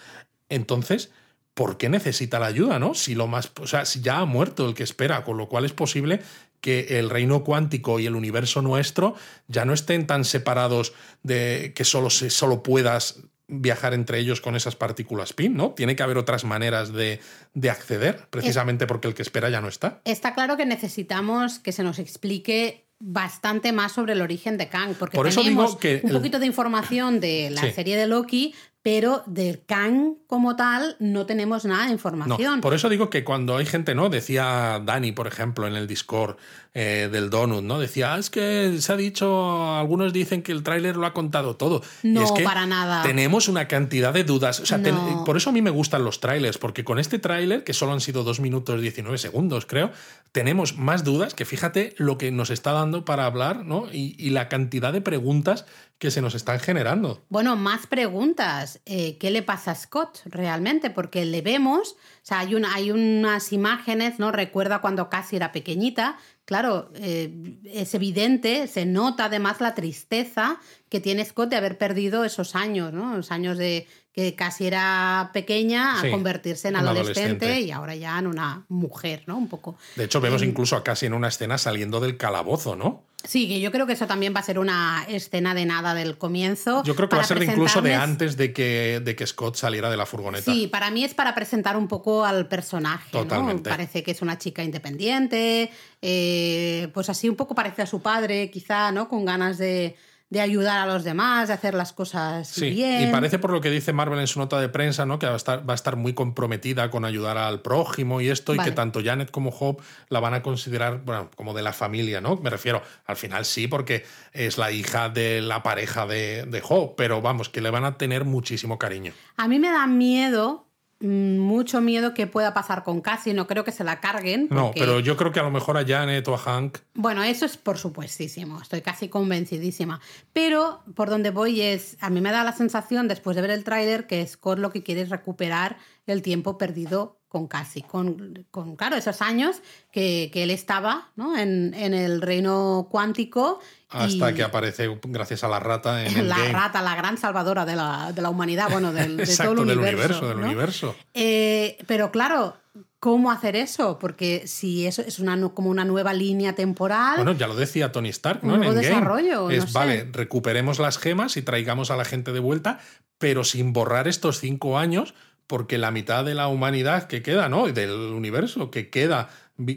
[0.49, 1.11] Entonces,
[1.53, 2.95] ¿por qué necesita la ayuda, no?
[2.95, 5.65] Si lo más, o sea, si ya ha muerto el que espera, con lo cual
[5.65, 6.21] es posible
[6.67, 9.15] que el reino cuántico y el universo nuestro
[9.47, 14.57] ya no estén tan separados de que solo se solo puedas viajar entre ellos con
[14.57, 15.71] esas partículas PIN, ¿no?
[15.75, 17.21] Tiene que haber otras maneras de,
[17.55, 20.01] de acceder, precisamente porque el que espera ya no está.
[20.05, 24.95] Está claro que necesitamos que se nos explique bastante más sobre el origen de Kang,
[24.99, 27.71] porque Por eso tenemos digo que un poquito de información de la Sí.
[27.71, 28.55] serie de Loki,
[28.87, 32.61] pero del Kang como tal no tenemos nada de No, información.
[32.61, 34.11] por eso digo que cuando hay gente, ¿no?
[34.11, 36.37] Decía Dani, por ejemplo, en el Discord
[36.73, 37.81] eh, del Donut, ¿no?
[37.81, 41.57] Decía, "Ah, es que se ha dicho, algunos dicen que el tráiler lo ha contado
[41.57, 41.83] todo.
[42.05, 43.03] Y No, es que para nada.
[43.03, 44.61] Tenemos una cantidad de dudas.
[44.61, 47.65] O sea, ten- por eso a mí me gustan los trailers, porque con este tráiler,
[47.65, 49.91] que solo han sido 2 minutos 19 segundos, creo,
[50.33, 53.87] tenemos más dudas que fíjate lo que nos está dando para hablar, ¿no?
[53.91, 55.65] Y, y la cantidad de preguntas
[55.99, 57.25] que se nos están generando.
[57.29, 58.81] Bueno, más preguntas.
[58.85, 60.91] Eh, ¿Qué le pasa a Scott realmente?
[60.91, 64.31] Porque le vemos, o sea, hay, hay unas imágenes, ¿no?
[64.31, 66.19] Recuerda cuando casi era pequeñita.
[66.45, 72.25] Claro, eh, es evidente, se nota además la tristeza que tiene Scott de haber perdido
[72.25, 73.17] esos años, ¿no?
[73.17, 77.61] Los años de que casi era pequeña a Sí, convertirse en adolescente, adolescente.
[77.61, 79.37] y ahora ya en una mujer, ¿no?
[79.37, 79.77] Un poco.
[79.95, 83.05] De hecho, vemos Eh, incluso a casi en una escena saliendo del calabozo, ¿no?
[83.25, 86.17] Sí, que yo creo que eso también va a ser una escena de nada del
[86.17, 86.83] comienzo.
[86.85, 89.91] Yo creo que va a ser incluso de antes de que, de que Scott saliera
[89.91, 90.51] de la furgoneta.
[90.51, 93.11] Sí, para mí es para presentar un poco al personaje.
[93.13, 93.23] ¿no?
[93.25, 93.69] Totalmente.
[93.69, 98.51] Parece que es una chica independiente, eh, pues así un poco parece a su padre,
[98.51, 99.09] quizá, ¿no?
[99.09, 99.97] Con ganas de,
[100.29, 103.09] de ayudar a los demás, de hacer las cosas Sí, bien.
[103.09, 105.21] y parece por lo que dice Marvel en su nota de prensa, ¿no?
[105.21, 108.53] Que va a estar, va a estar muy comprometida con ayudar al prójimo y esto,
[108.55, 112.21] y que tanto Janet como Hope la van a considerar, bueno, como de la familia,
[112.21, 112.37] ¿no?
[112.37, 116.95] Me refiero, al final sí, porque es la hija de la pareja de, de Hope,
[116.97, 119.13] pero vamos, que le van a tener muchísimo cariño.
[119.37, 120.66] A mí me da miedo,
[121.01, 124.49] mucho miedo que pueda pasar con Cassie, no creo que se la carguen.
[124.51, 126.79] No, pero yo creo que a lo mejor a Janet o a Hank.
[126.95, 130.01] Bueno, eso es por supuestísimo, estoy casi convencidísima.
[130.33, 133.65] Pero por donde voy es, a mí me da la sensación, después de ver el
[133.65, 135.77] tráiler, que Scott lo que quiere es recuperar
[136.07, 139.61] el tiempo perdido con Cassie, con, con claro, esos años
[139.93, 141.37] que, que él estaba ¿no?
[141.37, 143.61] en, en el reino cuántico.
[143.89, 146.53] Hasta y que aparece, gracias a la rata, en el la game.
[146.53, 149.69] rata, la gran salvadora de la, de la humanidad, bueno, del, de Exacto, todo el
[149.69, 150.03] del universo.
[150.07, 150.47] universo, del ¿no?
[150.47, 150.97] universo.
[151.15, 152.57] Eh, pero claro,
[152.99, 153.99] ¿cómo hacer eso?
[154.01, 157.17] Porque si eso es una, como una nueva línea temporal.
[157.17, 158.55] Bueno, ya lo decía Tony Stark, ¿no?
[158.55, 159.73] Un nuevo desarrollo, Es, no sé.
[159.79, 162.81] vale, recuperemos las gemas y traigamos a la gente de vuelta,
[163.19, 165.15] pero sin borrar estos cinco años,
[165.47, 167.69] porque la mitad de la humanidad que queda, ¿no?
[167.69, 169.29] Y Del universo que queda,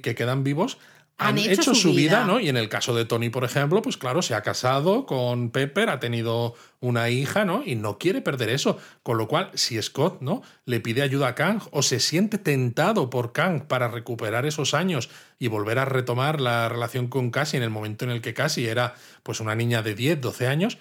[0.01, 0.80] que quedan vivos,
[1.20, 2.40] han, hecho, su vida, ¿no?
[2.40, 5.90] Y en el caso de Tony, por ejemplo, pues claro, se ha casado con Pepper,
[5.90, 7.62] ha tenido una hija, ¿no?
[7.66, 8.78] Y no quiere perder eso.
[9.04, 10.42] Con lo cual, si Scott, ¿no?
[10.66, 15.10] Le pide ayuda a Kang o se siente tentado por Kang para recuperar esos años
[15.38, 18.70] y volver a retomar la relación con Cassie en el momento en el que Cassie
[18.70, 20.78] era pues una niña de 10, 12 años,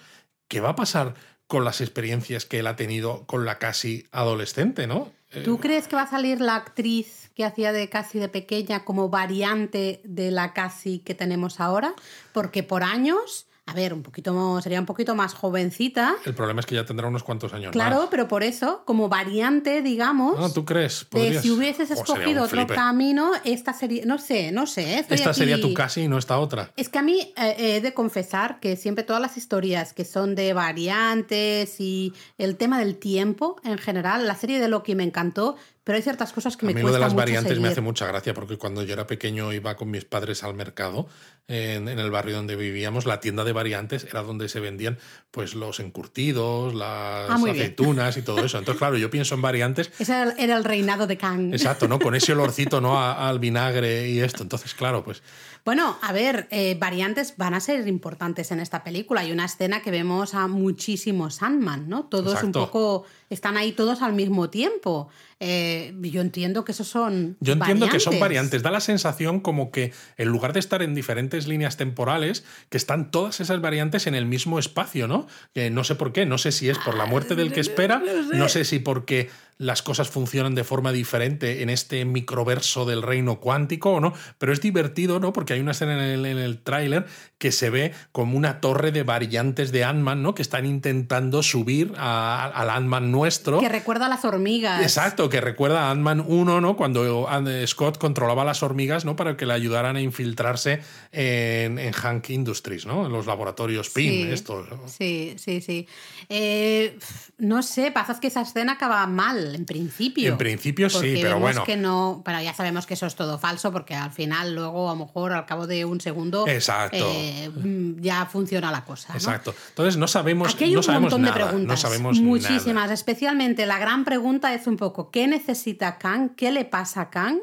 [0.47, 1.15] ¿qué va a pasar
[1.47, 5.11] con las experiencias que él ha tenido con la Cassie adolescente, ¿no?
[5.31, 8.83] Eh, ¿Tú crees que va a salir la actriz que hacía de Cassie de pequeña
[8.83, 11.93] como variante de la Cassie que tenemos ahora?
[12.33, 16.15] Porque por años, a ver, un poquito sería un poquito más jovencita.
[16.25, 18.07] el problema es que ya tendrá unos cuantos años Claro, más.
[18.09, 21.07] pero por eso, como variante, digamos, No, ¿tú crees?
[21.11, 24.99] de si hubieses Oh, escogido otro camino, esta sería, no sé, no sé.
[24.99, 26.71] estoy Esta sería tu Cassie y no esta otra.
[26.75, 30.35] Es que a mí eh, he de confesar que siempre todas las historias que son
[30.35, 35.55] de variantes y el tema del tiempo en general, la serie de Loki me encantó,
[35.83, 37.71] pero hay ciertas cosas que A me mí lo de las mucho variantes me seguir.
[37.71, 41.07] hace mucha gracia porque cuando yo era pequeño iba con mis padres al mercado
[41.47, 44.99] en, en el barrio donde vivíamos, la tienda de variantes era donde se vendían
[45.31, 47.63] pues los encurtidos, las Ah, muy bien.
[47.63, 48.57] aceitunas y todo eso.
[48.59, 51.53] Entonces, claro, yo pienso en variantes Ese era el- era el reinado de Kang.
[51.53, 51.97] Exacto, ¿no?
[51.99, 52.99] Con ese olorcito, ¿no?
[52.99, 54.43] A- al vinagre y esto.
[54.43, 55.23] Entonces, claro, pues.
[55.65, 59.21] Bueno, a ver, eh, variantes van a ser importantes en esta película.
[59.21, 62.05] Hay una escena que vemos a muchísimos Sandman, ¿no?
[62.05, 62.59] Todos un Exacto.
[62.65, 63.05] poco.
[63.29, 65.09] Están ahí todos al mismo tiempo.
[65.39, 67.37] Eh, yo entiendo que esos son.
[67.39, 68.61] Yo entiendo que son variantes.
[68.61, 73.09] Da la sensación como que en lugar de estar en diferentes líneas temporales, que están
[73.11, 75.27] todas esas variantes en el mismo espacio, ¿no?
[75.71, 78.01] No sé por qué, no sé si es por la muerte del que espera,
[78.33, 79.29] no sé si porque
[79.59, 84.53] las cosas funcionan de forma diferente en este microverso del reino cuántico o no, pero
[84.53, 85.33] es divertido, ¿no?
[85.33, 87.05] Porque hay una escena en el, en el tráiler
[87.37, 90.33] que se ve como una torre de variantes de Ant-Man, ¿no?
[90.33, 93.59] Que están intentando subir a- al Ant-Man nuestro.
[93.59, 94.81] Que recuerda a las hormigas.
[94.81, 96.77] Exacto, que recuerda a Ant-Man 1, ¿no?
[96.77, 99.17] Cuando And- Scott controlaba las hormigas, ¿no?
[99.17, 100.79] Para que le ayudaran a infiltrarse
[101.11, 103.05] en, en Hank Industries, ¿no?
[103.07, 104.31] En los laboratorios PIM, Sí.
[104.31, 104.65] esto.
[104.69, 104.87] ¿no?
[104.87, 105.85] Sí, sí, sí.
[106.29, 106.97] Eh,
[107.37, 110.29] no sé, pasa que esa escena acaba mal, en principio.
[110.31, 111.63] En principio sí, pero bueno.
[111.63, 114.93] que no, pero ya sabemos que eso es todo falso, porque al final, luego, a
[114.93, 116.97] lo mejor, al cabo de un segundo, Exacto.
[117.13, 119.09] eh, mm, ya funciona la cosa.
[119.09, 119.15] ¿no?
[119.15, 119.53] Exacto.
[119.69, 121.33] Entonces no sabemos, Aquí hay no un sabemos montón nada.
[121.37, 121.67] de preguntas.
[121.67, 122.65] no sabemos muchísimas.
[122.67, 122.93] nada.
[122.93, 126.35] Especialmente la gran pregunta es un poco: ¿qué necesita Kang?
[126.35, 127.39] ¿Qué le pasa a Kang?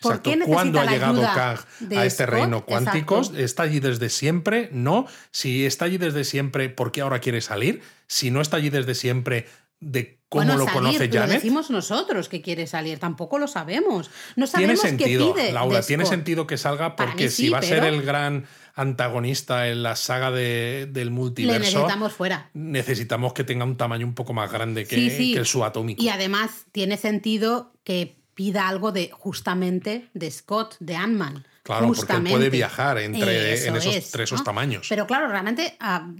[0.00, 0.30] ¿Por Exacto.
[0.30, 2.32] qué necesita ¿Cuándo ha la llegado ayuda Kang a este Scott?
[2.34, 3.16] reino cuántico?
[3.18, 3.38] Exacto.
[3.40, 4.68] ¿Está allí desde siempre?
[4.72, 5.06] No.
[5.32, 7.82] Si está allí desde siempre, ¿por qué ahora quiere salir?
[8.06, 9.48] Si no está allí desde siempre,
[9.80, 11.34] ¿de cómo bueno, lo salir, conoce Lo Janet?
[11.36, 14.10] decimos nosotros que quiere salir, tampoco lo sabemos.
[14.36, 15.52] No Tiene sabemos sentido, qué pide.
[15.52, 19.68] Laura, tiene sentido que salga porque mí si sí, va a ser el gran antagonista
[19.68, 22.50] en la saga de- del Le multiverso, necesitamos fuera.
[22.54, 25.32] necesitamos que tenga un tamaño un poco más grande que, Sí, sí.
[25.32, 26.02] que el subatómico.
[26.02, 31.46] Y además tiene sentido que pida algo de justamente de Scott, de Ant-Man.
[31.68, 34.42] Claro, porque él puede viajar entre Eso en esos es, tres ¿no?
[34.42, 34.86] tamaños.
[34.88, 36.10] Pero claro, realmente ah,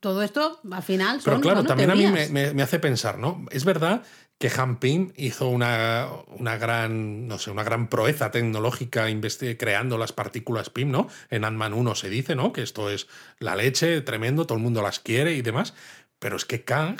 [0.00, 2.30] todo esto al final son Pero claro, bueno, también a mí me, teorías.
[2.30, 3.46] me- me hace pensar, ¿no?
[3.52, 4.02] Es verdad
[4.38, 9.08] que Han Pym hizo una, una gran, no sé, una gran proeza tecnológica
[9.56, 11.08] creando las partículas PIM, ¿no?
[11.30, 12.52] En Ant-Man 1 se dice, ¿no?
[12.52, 13.06] Que esto es
[13.38, 15.74] la leche, tremendo, todo el mundo las quiere y demás.
[16.18, 16.96] Pero es que Kang,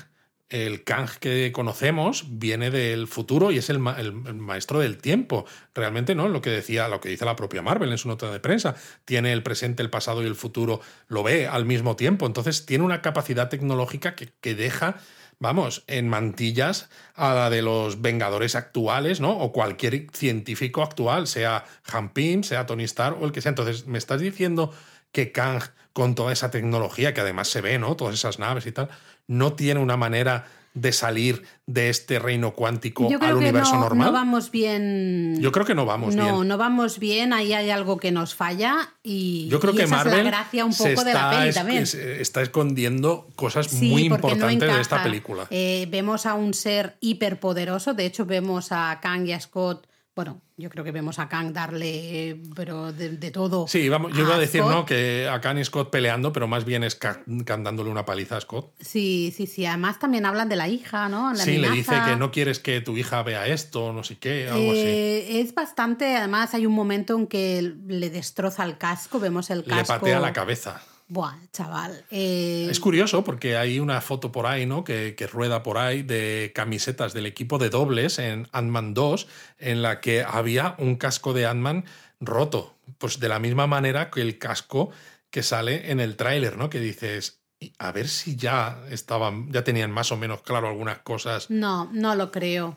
[0.51, 5.45] el Kang que conocemos, viene del futuro y es el, el maestro del tiempo.
[5.75, 6.29] Realmente, ¿no?
[6.29, 8.75] Lo que decía, lo que dice la propia Marvel en su nota de prensa.
[9.05, 12.27] Tiene el presente, el pasado y el futuro, lo ve al mismo tiempo.
[12.27, 14.97] Entonces, tiene una capacidad tecnológica que, que deja.
[15.41, 19.39] Vamos, en mantillas a la de los Vengadores actuales, ¿no?
[19.39, 23.51] O cualquier científico actual, sea Han Pym, sea Tony Stark o el que sea.
[23.51, 24.73] Entonces, ¿me estás diciendo
[25.13, 27.97] que Kang, con toda esa tecnología que además se ve, ¿no?
[27.97, 28.89] Todas esas naves y tal,
[29.29, 33.75] no tiene una manera de salir de este reino cuántico Yo creo al que universo
[33.75, 34.07] no, normal?
[34.09, 35.37] no vamos bien.
[35.41, 36.49] Yo creo que no vamos no, bien.
[36.49, 39.97] no vamos bien, ahí hay algo que nos falla y, Yo creo y que esa
[39.97, 41.83] Marvel es la gracia un poco de la peli también.
[41.83, 45.47] es- está escondiendo cosas Sí, muy no importantes de esta película.
[45.51, 49.88] Eh, vemos a un ser hiperpoderoso, de hecho vemos a Kang y a Scott,
[50.19, 53.69] bueno, yo creo que vemos a Kang darle, pero de, de todo.
[53.69, 54.73] Sí, vamos, yo iba a decir, Scott.
[54.73, 54.85] ¿no?
[54.85, 57.23] Que a Kang y Scott peleando, pero más bien es Kang
[57.63, 58.73] dándole una paliza a Scott.
[58.81, 59.65] Sí, sí, sí.
[59.65, 61.33] Además también hablan de la hija, ¿no?
[61.33, 64.49] La sí, le dice que no quieres que tu hija vea esto, no sé qué,
[64.49, 64.81] algo así.
[64.81, 69.63] Eh, es bastante, además hay un momento en que le destroza el casco, vemos el
[69.63, 69.93] casco.
[69.93, 70.83] Le patea la cabeza.
[71.09, 72.05] Buah, chaval.
[72.11, 74.85] eh, Es curioso porque hay una foto por ahí, ¿no?
[74.85, 79.27] Que, que rueda por ahí de camisetas del equipo de dobles en Ant-Man 2,
[79.59, 81.85] en la que había un casco de Ant-Man
[82.21, 82.75] roto.
[82.99, 84.91] Pues de la misma manera que el casco
[85.31, 86.69] que sale en el tráiler, ¿no?
[86.69, 90.99] Que dices, "Y a ver si ya estaban, ya tenían más o menos claro algunas
[90.99, 91.49] cosas.
[91.51, 92.77] No, no lo creo.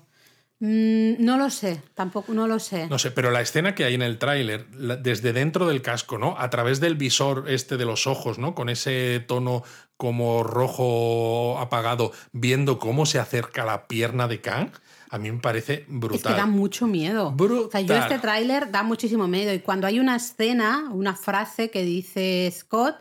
[0.64, 2.88] Mm, no lo sé, tampoco, no lo sé.
[2.88, 6.36] No sé, pero la escena que hay en el tráiler, desde dentro del casco, ¿no?
[6.38, 8.54] A través del visor este de los ojos, ¿no?
[8.54, 9.64] Con ese tono
[9.98, 14.70] como rojo apagado, viendo cómo se acerca la pierna de Kang,
[15.10, 16.18] a mí me parece brutal.
[16.18, 17.36] Es que da mucho miedo.
[17.36, 19.52] O sea, yo este tráiler da muchísimo miedo.
[19.56, 22.98] Y cuando hay una escena, una frase que dice Scott,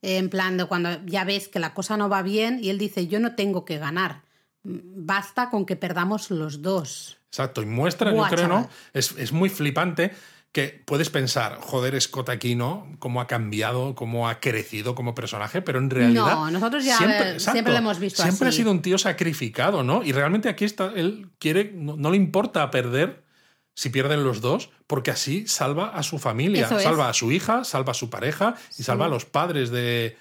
[0.00, 3.08] en plan de cuando ya ves que la cosa no va bien, y él dice,
[3.08, 4.22] yo no tengo que ganar.
[4.62, 7.18] Basta con que perdamos los dos.
[7.28, 8.68] Exacto, y muestra, Buah, yo creo, ¿no?
[8.92, 10.12] Es, es muy flipante
[10.52, 12.88] que puedes pensar, joder, Scott aquí, ¿no?
[12.98, 16.34] Cómo ha cambiado, cómo ha crecido como personaje, pero en realidad.
[16.34, 18.56] No, nosotros ya, eh, siempre lo hemos visto Siempre así.
[18.56, 20.02] ha sido un tío sacrificado, ¿no?
[20.02, 23.22] Y realmente aquí está, él quiere, no, no le importa perder
[23.74, 26.82] si pierden los dos, porque así salva a su familia, Eso es.
[26.82, 30.18] salva a su hija, salva a su pareja y salva a los padres de,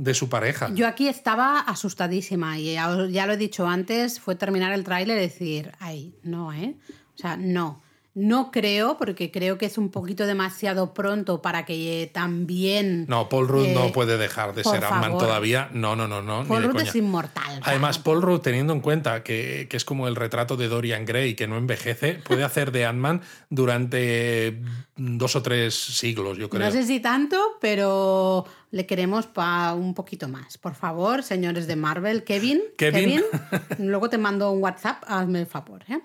[0.00, 0.70] de su pareja.
[0.72, 5.20] Yo aquí estaba asustadísima y ya, lo he dicho antes, fue terminar el tráiler y
[5.20, 6.74] decir, ay, no, ¿eh?
[7.14, 7.82] O sea, no.
[8.12, 13.06] No creo, porque creo que es un poquito demasiado pronto para que eh, también...
[13.08, 15.70] No, Paul Rudd Eh, no puede dejar de ser Ant-Man todavía.
[15.72, 16.44] No, no, no, no.
[16.46, 17.60] Paul Rudd es inmortal.
[17.62, 18.04] Además, claro.
[18.04, 21.46] Paul Rudd, teniendo en cuenta que, que es como el retrato de Dorian Gray, que
[21.46, 24.60] no envejece, puede hacer de Ant-Man durante
[24.96, 26.64] dos o tres siglos, yo creo.
[26.64, 30.58] No sé si tanto, pero le queremos para un poquito más.
[30.58, 32.60] Por favor, señores de Marvel, Kevin.
[32.76, 33.22] Kevin.
[33.78, 35.84] luego te mando un WhatsApp, hazme el favor.
[35.88, 36.00] ¿eh?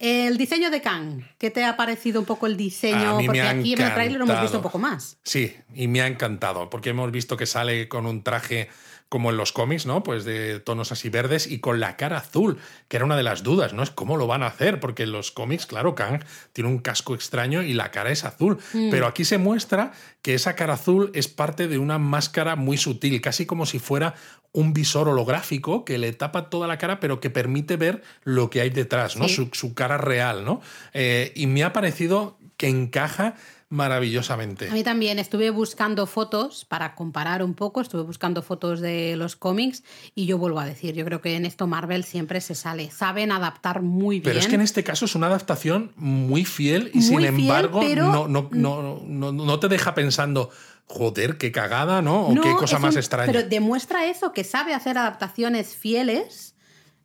[0.00, 3.18] El diseño de Kang, ¿qué te ha parecido un poco el diseño?
[3.18, 5.18] Porque aquí en el tráiler lo hemos visto un poco más.
[5.24, 8.70] Sí, y me ha encantado, porque hemos visto que sale con un traje
[9.10, 10.04] como en los cómics, ¿no?
[10.04, 13.42] Pues de tonos así verdes y con la cara azul, que era una de las
[13.42, 13.82] dudas, ¿no?
[13.82, 17.16] Es cómo lo van a hacer, porque en los cómics, claro, Kang tiene un casco
[17.16, 19.90] extraño y la cara es azul, pero aquí se muestra
[20.22, 24.14] que esa cara azul es parte de una máscara muy sutil, casi como si fuera
[24.52, 28.60] un visor holográfico que le tapa toda la cara, pero que permite ver lo que
[28.60, 29.26] hay detrás, ¿no?
[29.26, 29.34] Sí.
[29.34, 30.60] Su, su cara real, ¿no?
[30.92, 33.34] Eh, y me ha parecido que encaja
[33.70, 34.68] maravillosamente.
[34.68, 39.36] A mí también estuve buscando fotos para comparar un poco, estuve buscando fotos de los
[39.36, 42.90] cómics y yo vuelvo a decir, yo creo que en esto Marvel siempre se sale,
[42.90, 44.24] saben adaptar muy bien.
[44.24, 47.26] Pero es que en este caso es una adaptación muy fiel y Muy sin fiel,
[47.26, 50.50] embargo no, no, no, no, no te deja pensando,
[50.86, 52.26] joder, qué cagada, ¿no?
[52.26, 53.32] O No, qué cosa más un- extraña.
[53.32, 56.56] Pero demuestra eso, que sabe hacer adaptaciones fieles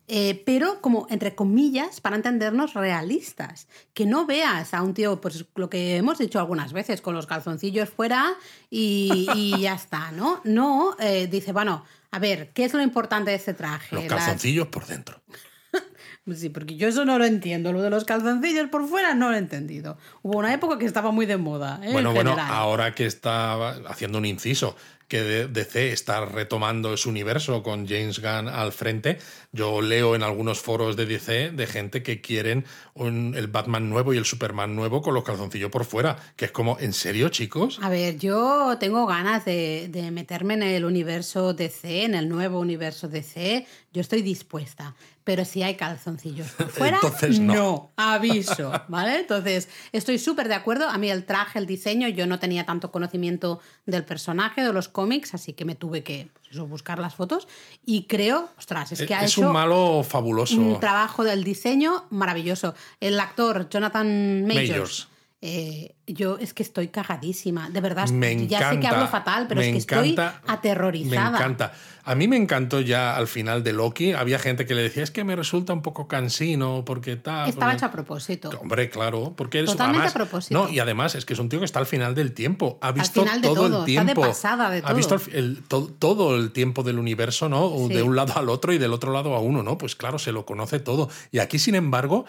[0.08, 3.68] eh, pero como entre comillas, para entendernos realistas.
[3.94, 7.26] Que no veas a un tío, pues lo que hemos dicho algunas veces, con los
[7.26, 8.34] calzoncillos fuera
[8.70, 10.40] y, y ya está, ¿no?
[10.44, 13.94] No, eh, dice, bueno, a ver, ¿qué es lo importante de este traje?
[13.94, 15.20] Los calzoncillos por dentro.
[16.34, 17.72] Sí, porque yo eso no lo entiendo.
[17.72, 19.96] Lo de los calzoncillos por fuera no lo he entendido.
[20.22, 21.78] Hubo una época que estaba muy de moda.
[21.84, 21.92] ¿eh?
[21.92, 24.74] Bueno, en bueno, ahora que está haciendo un inciso,
[25.08, 29.18] que DC está retomando su universo con James Gunn al frente,
[29.52, 32.64] yo leo en algunos foros de DC de gente que quieren
[32.96, 36.78] el Batman nuevo y el Superman nuevo con los calzoncillos por fuera, que es como,
[36.80, 37.78] ¿en serio, chicos?
[37.82, 42.58] A ver, yo tengo ganas de, de meterme en el universo DC, en el nuevo
[42.58, 43.66] universo DC.
[43.92, 44.94] Yo estoy dispuesta.
[45.26, 47.90] Pero si hay calzoncillos por fuera, Entonces no.
[47.96, 49.18] aviso, ¿vale?
[49.18, 50.88] Entonces, estoy súper de acuerdo.
[50.88, 54.86] A mí el traje, el diseño, yo no tenía tanto conocimiento del personaje, de los
[54.88, 57.48] cómics, así que me tuve que pues eso, buscar las fotos.
[57.84, 60.56] Y creo, ostras, es que ha es hecho un malo fabuloso.
[60.60, 62.76] un trabajo del diseño maravilloso.
[63.00, 64.68] El actor Jonathan Majors.
[64.70, 65.08] Majors.
[65.46, 68.08] Eh, yo es que estoy cagadísima, de verdad.
[68.08, 71.30] Me ya sé que hablo fatal, pero es que encanta, estoy aterrorizada.
[71.30, 71.72] Me encanta.
[72.04, 74.12] A mí me encantó ya al final de Loki.
[74.12, 77.48] Había gente que le decía, es que me resulta un poco cansino porque tal.
[77.48, 77.76] Estaba porque-".
[77.76, 78.50] hecho a propósito.
[78.60, 80.54] Hombre, claro, porque es Totalmente además- a propósito.
[80.62, 82.78] No, y además es que es un tío que está al final del tiempo.
[82.80, 84.20] Ha visto final de todo, todo, el está de tiempo.
[84.22, 85.34] pasada de Ha visto todo.
[85.34, 85.62] el-
[85.98, 87.72] todo tiempo del universo, ¿no?
[87.88, 87.94] Sí.
[87.94, 89.76] De un lado al otro y del otro lado a uno, ¿no?
[89.76, 91.08] Pues claro, se lo conoce todo.
[91.32, 92.24] Y aquí, sin embargo,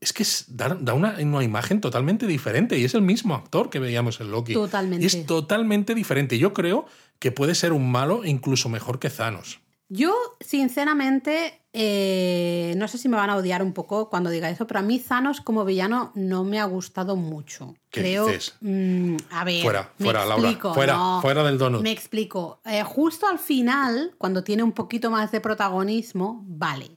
[0.00, 2.78] es que es- da, da una, una imagen totalmente diferente.
[2.78, 4.54] Y es el mismo actor que veíamos en Loki.
[4.54, 5.02] Totalmente.
[5.04, 6.38] Y es totalmente diferente.
[6.38, 6.86] Yo creo
[7.18, 9.60] que puede ser un malo incluso mejor que Thanos.
[9.92, 14.64] Yo, sinceramente, eh, no sé si me van a odiar un poco cuando diga eso,
[14.66, 17.74] pero a mí Thanos como villano no me ha gustado mucho.
[17.90, 18.26] ¿Qué Creo.
[18.28, 18.54] dices?
[18.60, 19.62] mm, a ver.
[19.64, 20.48] Fuera, me fuera, Laura.
[20.48, 21.20] explico, Fuera, no.
[21.20, 21.82] fuera del donut.
[21.82, 22.60] Me explico.
[22.64, 26.96] Eh, justo al final, cuando tiene un poquito más de protagonismo, vale.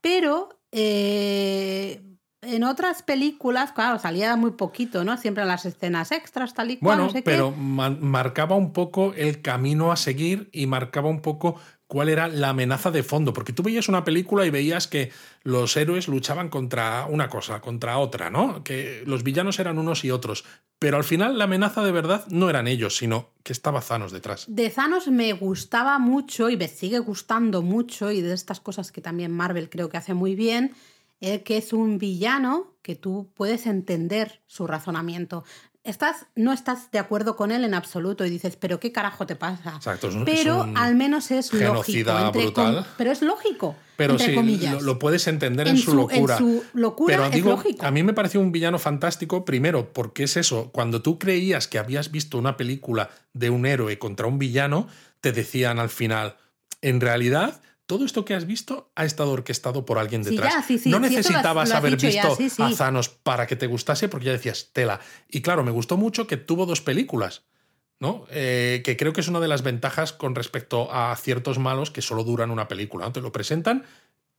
[0.00, 2.00] Pero eh,
[2.42, 5.16] en otras películas, claro, salía muy poquito, ¿no?
[5.18, 7.60] Siempre en las escenas extras, tal y cual, Bueno, no sé pero qué.
[7.60, 12.92] marcaba un poco el camino a seguir y marcaba un poco cuál era la amenaza
[12.92, 15.10] de fondo, porque tú veías una película y veías que
[15.42, 18.62] los héroes luchaban contra una cosa, contra otra, ¿no?
[18.62, 20.44] Que los villanos eran unos y otros,
[20.78, 24.44] pero al final la amenaza de verdad no eran ellos, sino que estaba Thanos detrás.
[24.48, 29.00] De Thanos me gustaba mucho y me sigue gustando mucho, y de estas cosas que
[29.00, 30.72] también Marvel creo que hace muy bien,
[31.20, 35.44] eh, que es un villano que tú puedes entender su razonamiento.
[35.82, 39.34] Estás, no estás de acuerdo con él en absoluto y dices, pero ¿qué carajo te
[39.34, 39.72] pasa?
[39.76, 42.10] Exacto, es un- pero es un al menos es lógico.
[42.10, 42.74] entre brutal.
[42.76, 43.76] com- pero es lógico.
[43.96, 44.74] Pero entre sí, comillas.
[44.74, 46.38] lo, lo puedes entender en, En su, su- en locura.
[46.38, 47.84] su locura Pero es digo, lógico.
[47.86, 51.78] a mí me pareció un villano fantástico, primero, porque es eso, cuando tú creías que
[51.78, 54.86] habías visto una película de un héroe contra un villano,
[55.22, 56.36] te decían al final,
[56.82, 60.54] en realidad, todo esto que has visto ha estado orquestado por alguien Sí, detrás.
[60.54, 64.08] ya, sí, sí, no necesitabas has haber ya, visto a Thanos para que te gustase,
[64.08, 65.00] porque ya decías, tela.
[65.28, 67.42] Y claro, me gustó mucho que tuvo dos películas.
[67.98, 68.26] ¿no?
[68.30, 72.00] Eh, que creo que es una de las ventajas con respecto a ciertos malos que
[72.00, 73.06] solo duran una película.
[73.06, 73.12] ¿no?
[73.12, 73.84] Te lo presentan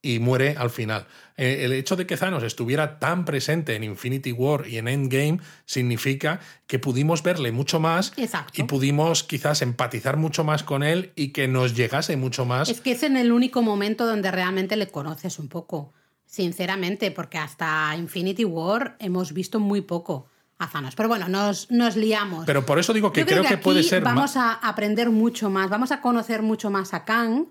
[0.02, 1.08] y muere al final.
[1.38, 5.40] Eh, el hecho de que Thanos estuviera tan presente en Infinity War y en Endgame
[5.66, 8.54] significa que pudimos verle mucho más Exacto.
[8.56, 12.70] y pudimos quizás empatizar mucho más con él y que nos llegase mucho más.
[12.70, 15.94] Es que es en el único momento donde realmente le conoces un poco,
[16.26, 20.28] sinceramente, porque hasta Infinity War hemos visto muy poco
[20.58, 20.96] a Thanos.
[20.96, 22.46] Pero bueno, nos, nos liamos.
[22.46, 25.50] Pero por eso digo que Yo creo, que, puede aquí ser Vamos a aprender mucho
[25.50, 27.48] más, vamos a conocer mucho más a Kang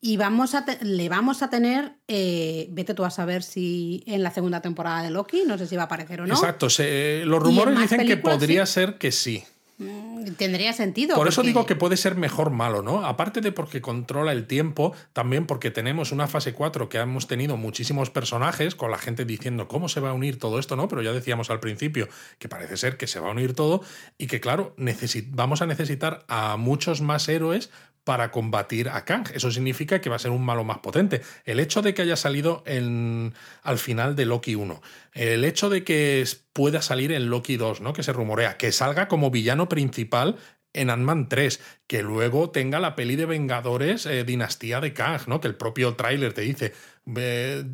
[0.00, 4.30] y vamos a le vamos a tener, eh, vete tú a saber si en la
[4.30, 6.34] segunda temporada de Loki, no sé si va a aparecer o no.
[6.34, 8.72] Exacto, se- los rumores dicen que podría sí.
[8.74, 9.44] ser que sí.
[9.78, 11.16] Mm, Tendría sentido.
[11.16, 13.06] Por eso digo que puede ser mejor malo, ¿no?
[13.06, 17.56] Aparte de porque controla el tiempo, también porque tenemos una fase 4 que hemos tenido
[17.56, 20.88] muchísimos personajes, con la gente diciendo cómo se va a unir todo esto, ¿no?
[20.88, 23.80] Pero ya decíamos al principio que parece ser que se va a unir todo
[24.18, 24.74] y que, claro,
[25.28, 27.70] vamos a necesitar a muchos más héroes
[28.10, 29.28] para combatir a Kang.
[29.34, 31.22] Eso significa que va a ser un malo más potente.
[31.44, 34.82] El hecho de que haya salido en, al final de Loki 1,
[35.14, 37.92] el hecho de que pueda salir en Loki 2, ¿no?
[37.92, 40.38] que se rumorea, que salga como villano principal
[40.72, 45.40] en Ant-Man 3, que luego tenga la peli de Vengadores eh, Dinastía de Kang, ¿no?
[45.40, 46.72] que el propio tráiler te dice...
[47.16, 47.64] eh,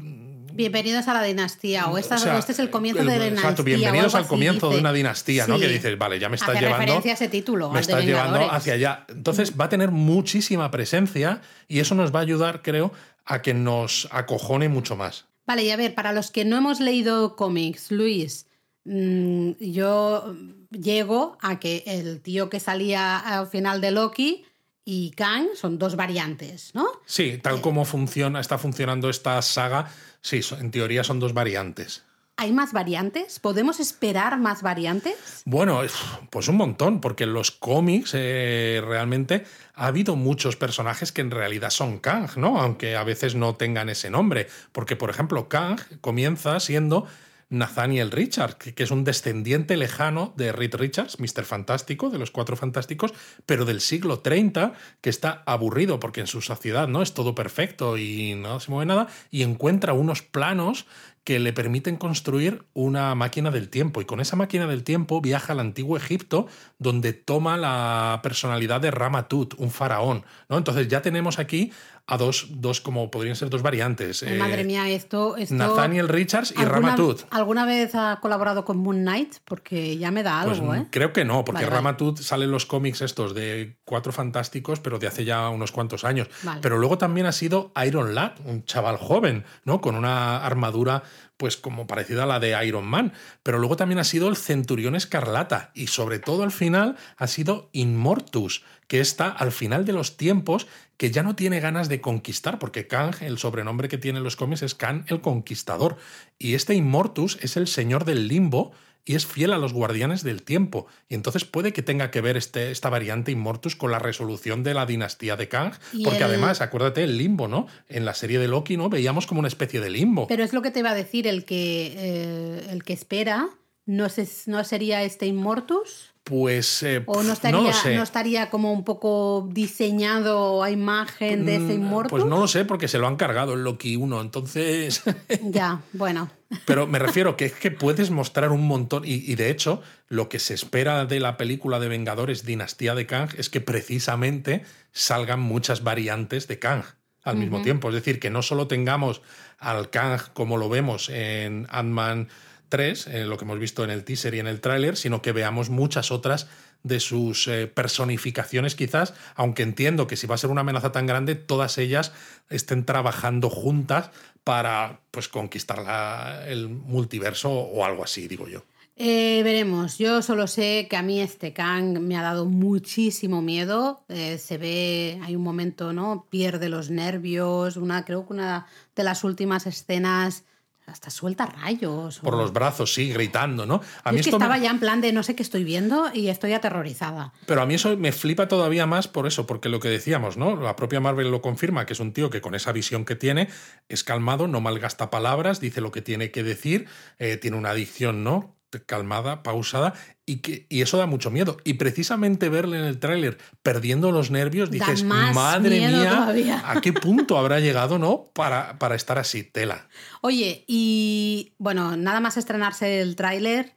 [0.52, 3.24] Bienvenidos a la dinastía, o, esta- o sea, este es el comienzo el- de la
[3.24, 3.50] dinastía.
[3.50, 5.58] Exacto, bienvenidos al comienzo de una dinastía, ¿no?
[5.58, 6.94] Que dices, vale, ya me estás Hace llevando.
[6.96, 9.04] a ese título, Me estás llevando hacia allá.
[9.10, 12.90] Entonces va a tener muchísima presencia y eso nos va a ayudar, creo,
[13.26, 15.26] a que nos acojone mucho más.
[15.46, 18.46] Vale, y a ver, para los que no hemos leído cómics, Luis,
[18.86, 20.34] mm, yo
[20.70, 24.44] llego a que el tío que salía al final de Loki
[24.84, 26.86] y Kang son dos variantes, ¿no?
[27.06, 29.90] Sí, tal como funciona, está funcionando esta saga,
[30.20, 32.04] sí, en teoría son dos variantes.
[32.38, 33.40] ¿Hay más variantes?
[33.40, 35.40] ¿Podemos esperar más variantes?
[35.46, 35.80] Bueno,
[36.28, 39.44] pues un montón, porque en los cómics eh, realmente
[39.74, 42.60] ha habido muchos personajes que en realidad son Kang, ¿no?
[42.60, 44.48] Aunque a veces no tengan ese nombre.
[44.72, 47.06] Porque, por ejemplo, Kang comienza siendo
[47.48, 51.44] Nathaniel Richards, que, es un descendiente lejano de Reed Richards, Mr.
[51.44, 53.14] Fantástico, de los Cuatro Fantásticos,
[53.46, 57.98] pero del siglo 30, que está aburrido porque en su sociedad no es todo perfecto
[57.98, 60.86] y no se mueve nada, y encuentra unos planos
[61.26, 64.00] que le permiten construir una máquina del tiempo.
[64.00, 66.46] Y con esa máquina del tiempo viaja al antiguo Egipto,
[66.78, 70.24] donde toma la personalidad de Ramatut, un faraón.
[70.48, 70.56] ¿no?
[70.56, 71.72] Entonces ya tenemos aquí
[72.08, 74.22] a dos, dos, como podrían ser dos variantes.
[74.38, 77.22] Madre eh, mía, esto, Nathaniel Richards y Ramatut.
[77.30, 79.36] ¿Alguna vez ha colaborado con Moon Knight?
[79.44, 80.86] Porque ya me da pues algo, ¿eh?
[80.90, 85.08] Creo que no, porque Ramatut sale en los cómics estos de Cuatro Fantásticos, pero de
[85.08, 86.28] hace ya unos cuantos años.
[86.62, 89.80] Pero luego también ha sido Iron Lad, un chaval joven, ¿no?
[89.80, 91.02] Con una armadura
[91.36, 93.12] pues como parecida a la de Iron Man,
[93.42, 97.68] pero luego también ha sido el Centurión Escarlata y sobre todo al final ha sido
[97.72, 100.66] Inmortus, que está al final de los tiempos
[100.96, 104.36] que ya no tiene ganas de conquistar, porque Kang, el sobrenombre que tiene en los
[104.36, 105.96] cómics es Kang el Conquistador,
[106.38, 108.72] y este Immortus es el señor del limbo
[109.06, 110.86] y es fiel a los guardianes del tiempo.
[111.08, 114.74] Y entonces puede que tenga que ver este, esta variante Immortus con la resolución de
[114.74, 115.72] la dinastía de Kang,
[116.04, 117.68] porque además, acuérdate, el limbo, ¿no?
[117.88, 118.90] En la serie de Loki, ¿no?
[118.90, 120.26] Veíamos como una especie de limbo.
[120.26, 123.48] Pero es lo que te iba a decir, el que, eh, el que espera,
[123.86, 124.08] ¿no,
[124.46, 126.15] ¿no sería este Immortus?
[126.28, 131.78] Pues eh, o no estaría, no, estaría como un poco diseñado a imagen de ese
[131.78, 132.10] mm, Immortus.
[132.10, 135.04] Pues no lo sé, porque se lo han cargado en Loki 1, entonces.
[135.42, 136.28] ya, bueno.
[136.64, 139.04] Pero me refiero que es que puedes mostrar un montón.
[139.06, 143.30] Y, de hecho, lo que se espera de la película de Vengadores Dinastía de Kang
[143.38, 146.82] es que precisamente salgan muchas variantes de Kang
[147.22, 147.90] al mismo tiempo.
[147.90, 149.22] Es decir, que no solo tengamos
[149.58, 152.26] al Kang como lo vemos en Ant-Man
[152.68, 155.32] 3, en lo que hemos visto en el teaser y en el tráiler, sino que
[155.32, 156.46] veamos muchas otras
[156.82, 161.06] de sus eh, personificaciones quizás, aunque entiendo que si va a ser una amenaza tan
[161.06, 162.12] grande, todas ellas
[162.48, 164.10] estén trabajando juntas
[164.44, 168.62] para pues, conquistar el multiverso o algo así, digo yo.
[168.98, 174.04] Eh, veremos, yo solo sé que a mí este Kang me ha dado muchísimo miedo.
[174.08, 176.26] Eh, se ve, hay un momento, ¿no?
[176.30, 177.76] Pierde los nervios.
[177.76, 180.44] Una, creo que una de las últimas escenas
[180.86, 182.20] hasta suelta rayos.
[182.20, 183.80] Por los brazos, sí, gritando, ¿no?
[184.04, 186.28] A mí es que estaba ya en plan de no sé qué estoy viendo y
[186.28, 187.32] estoy aterrorizada.
[187.46, 190.56] Pero a mí eso me flipa todavía más por eso, porque lo que decíamos, ¿no?
[190.56, 193.48] La propia Marvel lo confirma, que es un tío que con esa visión que tiene
[193.88, 196.86] es calmado, no malgasta palabras, dice lo que tiene que decir,
[197.18, 198.55] eh, tiene una adicción, ¿no?
[198.84, 199.94] Calmada, pausada,
[200.26, 201.56] y, que, y eso da mucho miedo.
[201.64, 207.38] Y precisamente verle en el tráiler perdiendo los nervios, dices, madre mía, ¿a qué punto
[207.38, 208.30] habrá llegado, no?
[208.34, 209.88] Para, para estar así, tela.
[210.20, 213.74] Oye, y bueno, nada más estrenarse el tráiler,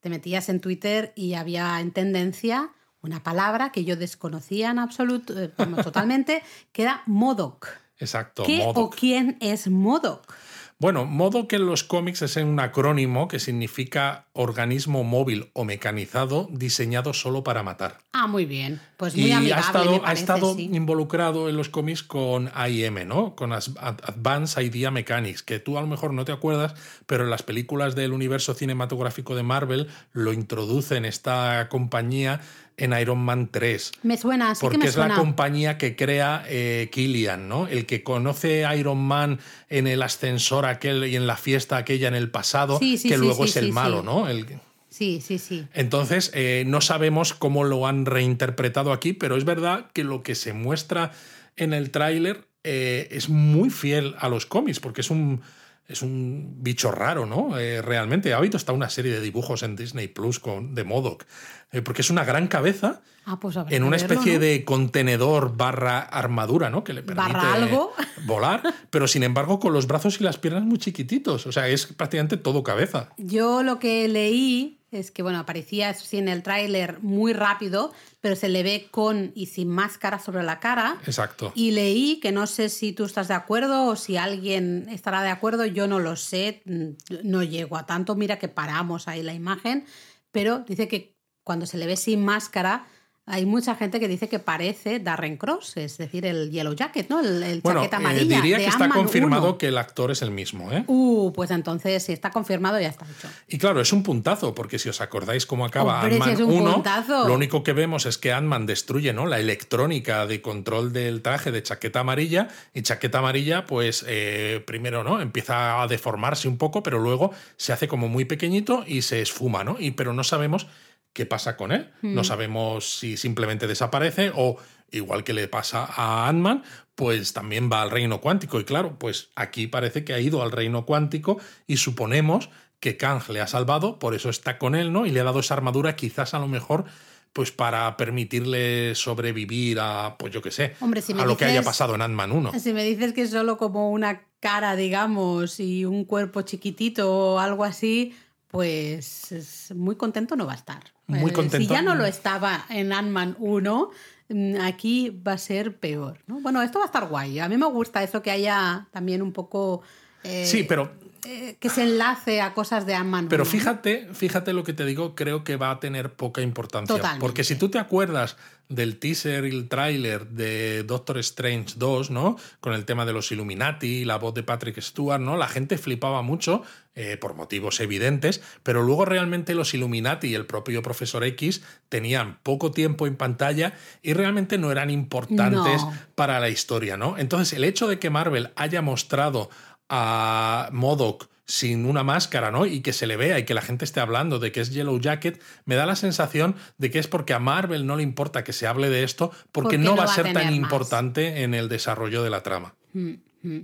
[0.00, 2.70] te metías en Twitter y había en tendencia
[3.02, 5.48] una palabra que yo desconocía en absoluto, eh,
[5.82, 7.68] totalmente, que era Modoc.
[7.98, 8.44] Exacto.
[8.44, 10.32] ¿Qué o quién es Modoc?
[10.80, 16.48] Bueno, modo que en los cómics es un acrónimo que significa organismo móvil o mecanizado
[16.50, 17.98] diseñado solo para matar.
[18.14, 18.80] Ah, muy bien.
[18.96, 23.36] Pues muy y ha estado, ha estado involucrado en los cómics con AIM, ¿no?
[23.36, 26.74] Con Advanced Idea Mechanics, que tú a lo mejor no te acuerdas,
[27.04, 32.40] pero en las películas del universo cinematográfico de Marvel lo introducen esta compañía
[32.80, 33.92] en Iron Man 3.
[34.02, 37.68] Me suena, sí porque que me es la compañía que crea eh, Killian, ¿no?
[37.68, 42.08] El que conoce a Iron Man en el ascensor aquel y en la fiesta aquella
[42.08, 44.28] en el pasado, que luego es el malo, ¿no?
[44.28, 44.46] El...
[44.88, 45.66] Sí, sí, sí.
[45.72, 50.34] Entonces, eh, no sabemos cómo lo han reinterpretado aquí, pero es verdad que lo que
[50.34, 51.12] se muestra
[51.56, 55.42] en el tráiler eh, es muy fiel a los cómics, porque es un
[55.90, 57.58] es un bicho raro, ¿no?
[57.58, 58.32] Eh, realmente.
[58.32, 61.24] Ha habido hasta una serie de dibujos en Disney Plus con, de Modoc,
[61.72, 66.70] eh, porque es una gran cabeza ah, pues en una especie de contenedor barra armadura,
[66.70, 66.84] ¿no?
[66.84, 67.92] Que le permite algo?
[68.26, 71.46] volar, pero sin embargo con los brazos y las piernas muy chiquititos.
[71.46, 73.10] O sea, es prácticamente todo cabeza.
[73.18, 78.34] Yo lo que leí es que, bueno, aparecía así en el tráiler muy rápido, pero
[78.34, 80.98] se le ve con y sin máscara sobre la cara.
[81.06, 81.52] Exacto.
[81.54, 85.30] Y leí que no sé si tú estás de acuerdo o si alguien estará de
[85.30, 89.84] acuerdo, yo no lo sé, no llego a tanto, mira que paramos ahí la imagen,
[90.32, 92.86] pero dice que cuando se le ve sin máscara,
[93.30, 97.20] hay mucha gente que dice que parece Darren Cross, es decir, el Yellow Jacket, ¿no?
[97.20, 98.36] El, el Bueno, chaqueta eh, amarilla.
[98.36, 99.58] diría de que está confirmado 1.
[99.58, 100.84] que el actor es el mismo, ¿eh?
[100.86, 103.28] Uh, pues entonces, si está confirmado, ya está hecho.
[103.48, 106.72] Y claro, es un puntazo, porque si os acordáis cómo acaba Ant-Man es un 1,
[106.74, 107.28] puntazo.
[107.28, 109.26] lo único que vemos es que Ant-Man destruye ¿no?
[109.26, 115.04] la electrónica de control del traje de chaqueta amarilla, y chaqueta amarilla, pues eh, primero
[115.04, 115.20] ¿no?
[115.20, 119.64] empieza a deformarse un poco, pero luego se hace como muy pequeñito y se esfuma,
[119.64, 119.76] ¿no?
[119.78, 120.66] Y, pero no sabemos
[121.12, 121.90] qué pasa con él.
[122.02, 124.56] No sabemos si simplemente desaparece o,
[124.90, 126.62] igual que le pasa a Ant-Man,
[126.94, 128.60] pues también va al reino cuántico.
[128.60, 132.50] Y claro, pues aquí parece que ha ido al reino cuántico y suponemos
[132.80, 135.04] que Kang le ha salvado, por eso está con él, ¿no?
[135.04, 136.86] Y le ha dado esa armadura, quizás a lo mejor,
[137.32, 141.44] pues para permitirle sobrevivir a, pues yo qué sé, Hombre, si me a lo que
[141.44, 142.58] haya pasado en Ant-Man 1.
[142.58, 147.38] Si me dices que es solo como una cara, digamos, y un cuerpo chiquitito o
[147.38, 148.14] algo así,
[148.50, 150.82] pues es- muy contento no va a estar.
[151.06, 151.56] Muy Eh, contento.
[151.58, 153.90] Si ya no lo estaba en Ant-Man 1,
[154.28, 156.18] mm, aquí va a ser peor.
[156.26, 156.40] ¿no?
[156.40, 157.38] Bueno, esto va a estar guay.
[157.38, 159.82] A mí me gusta eso que haya también un poco...
[160.24, 160.90] eh, Sí, pero
[161.24, 163.28] eh, que se enlace a cosas de Ant-Man.
[163.28, 163.58] Pero 1, ¿no?
[163.58, 166.94] fíjate, fíjate lo que te digo, creo que va a tener poca importancia.
[166.96, 167.20] Totalmente.
[167.20, 168.36] Porque si tú te acuerdas
[168.68, 172.36] del teaser y el tráiler de Doctor Strange 2, ¿no?
[172.60, 175.36] Con el tema de los Illuminati, la voz de Patrick Stewart, ¿no?
[175.36, 176.62] La gente flipaba mucho,
[176.94, 182.38] eh, por motivos evidentes, pero luego realmente los Illuminati y el propio Profesor X tenían
[182.44, 185.92] poco tiempo en pantalla y realmente no eran importantes No.
[186.14, 187.18] para la historia, ¿no?
[187.18, 189.50] Entonces, el hecho de que Marvel haya mostrado
[189.90, 192.64] a Modoc sin una máscara, ¿no?
[192.64, 195.00] Y que se le vea y que la gente esté hablando de que es Yellow
[195.00, 198.52] Jacket, me da la sensación de que es porque a Marvel no le importa que
[198.52, 200.54] se hable de esto, porque, Porque no va a va a ser tan más.
[200.54, 202.74] importante en el desarrollo de la trama.
[202.92, 203.60] Mm, mm.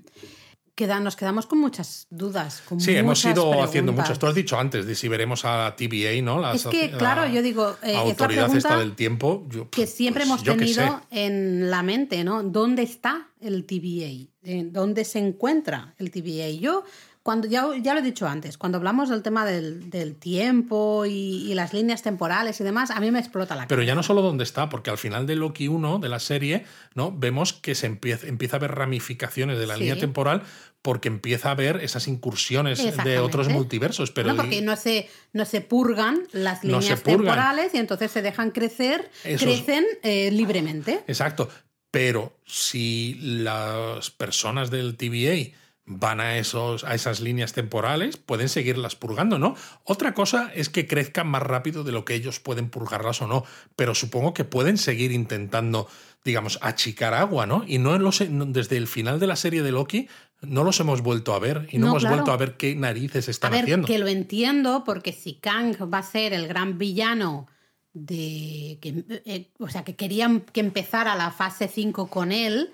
[0.76, 2.62] Queda- nos quedamos con muchas dudas.
[2.68, 4.18] Con Sí, hemos ido haciendo muchas.
[4.18, 6.38] Tú has dicho antes de si veremos a TVA, ¿no?
[6.38, 9.46] La, Es que, la claro, yo digo, eh, autoridad pregunta esta del tiempo.
[9.48, 12.42] yo, que siempre pues, hemos tenido en la mente, ¿no?
[12.42, 14.28] ¿Dónde está el TVA?
[14.44, 16.50] Eh, ¿Dónde se encuentra el TVA?
[16.50, 16.84] Yo,
[17.26, 21.50] cuando ya, ya lo he dicho antes, cuando hablamos del tema del, del tiempo y,
[21.50, 23.88] y las líneas temporales y demás, a mí me explota la Pero cabeza.
[23.88, 26.64] ya no solo dónde está, porque al final de Loki 1, de la serie,
[26.94, 27.10] ¿no?
[27.10, 29.80] Vemos que se empieza, empieza a haber ramificaciones de la Sí.
[29.80, 30.44] línea temporal
[30.82, 34.12] porque empieza a haber esas incursiones de otros multiversos.
[34.12, 37.22] Pero no, porque no se, no se purgan las No líneas purgan.
[37.22, 41.02] temporales y entonces se dejan crecer, crecen eh, libremente.
[41.08, 41.48] Exacto.
[41.90, 45.56] Pero si las personas del TVA
[45.86, 49.54] van a, esos, a esas líneas temporales, pueden seguirlas purgando, ¿no?
[49.84, 53.44] Otra cosa es que crezcan más rápido de lo que ellos pueden purgarlas o no,
[53.76, 55.88] pero supongo que pueden seguir intentando,
[56.24, 57.62] digamos, achicar agua, ¿no?
[57.66, 60.08] Y no los, desde el final de la serie de Loki
[60.42, 62.16] no los hemos vuelto a ver y no, No, hemos claro.
[62.16, 63.86] vuelto a ver qué narices A están ver, haciendo.
[63.86, 67.46] que lo entiendo, porque si Kang va a ser el gran villano
[67.92, 68.78] de.
[68.82, 72.70] Que, eh, o sea, que querían que empezara la fase 5 con él.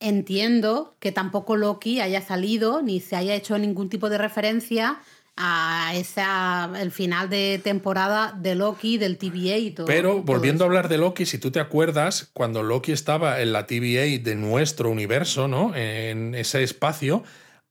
[0.00, 5.00] Entiendo que tampoco Loki haya salido ni se haya hecho ningún tipo de referencia
[5.36, 9.86] a esa, el final de temporada de Loki, del TVA y todo.
[9.86, 13.52] Pero todo volviendo a hablar de Loki, si tú te acuerdas, cuando Loki estaba en
[13.52, 15.74] la TVA de nuestro universo, ¿no?
[15.76, 17.22] En ese espacio,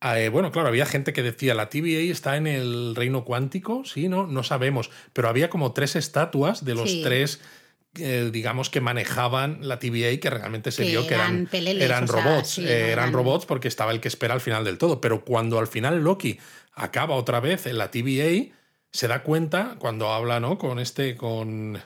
[0.01, 4.07] eh, bueno, claro, había gente que decía, la TVA está en el reino cuántico, sí,
[4.07, 4.28] ¿no?
[4.28, 7.01] No sabemos, pero había como tres estatuas de los Sí.
[7.03, 7.41] tres,
[7.99, 11.83] eh, digamos, que manejaban la TVA que realmente se Que vio que eran eran, peleles,
[11.83, 14.41] eran o sea, robots, sí, eh, no eran robots porque estaba el que espera al
[14.41, 16.39] final del todo, pero cuando al final Loki
[16.73, 18.53] acaba otra vez en la TVA,
[18.91, 20.57] se da cuenta cuando habla, ¿no?
[20.57, 21.81] Con este, con...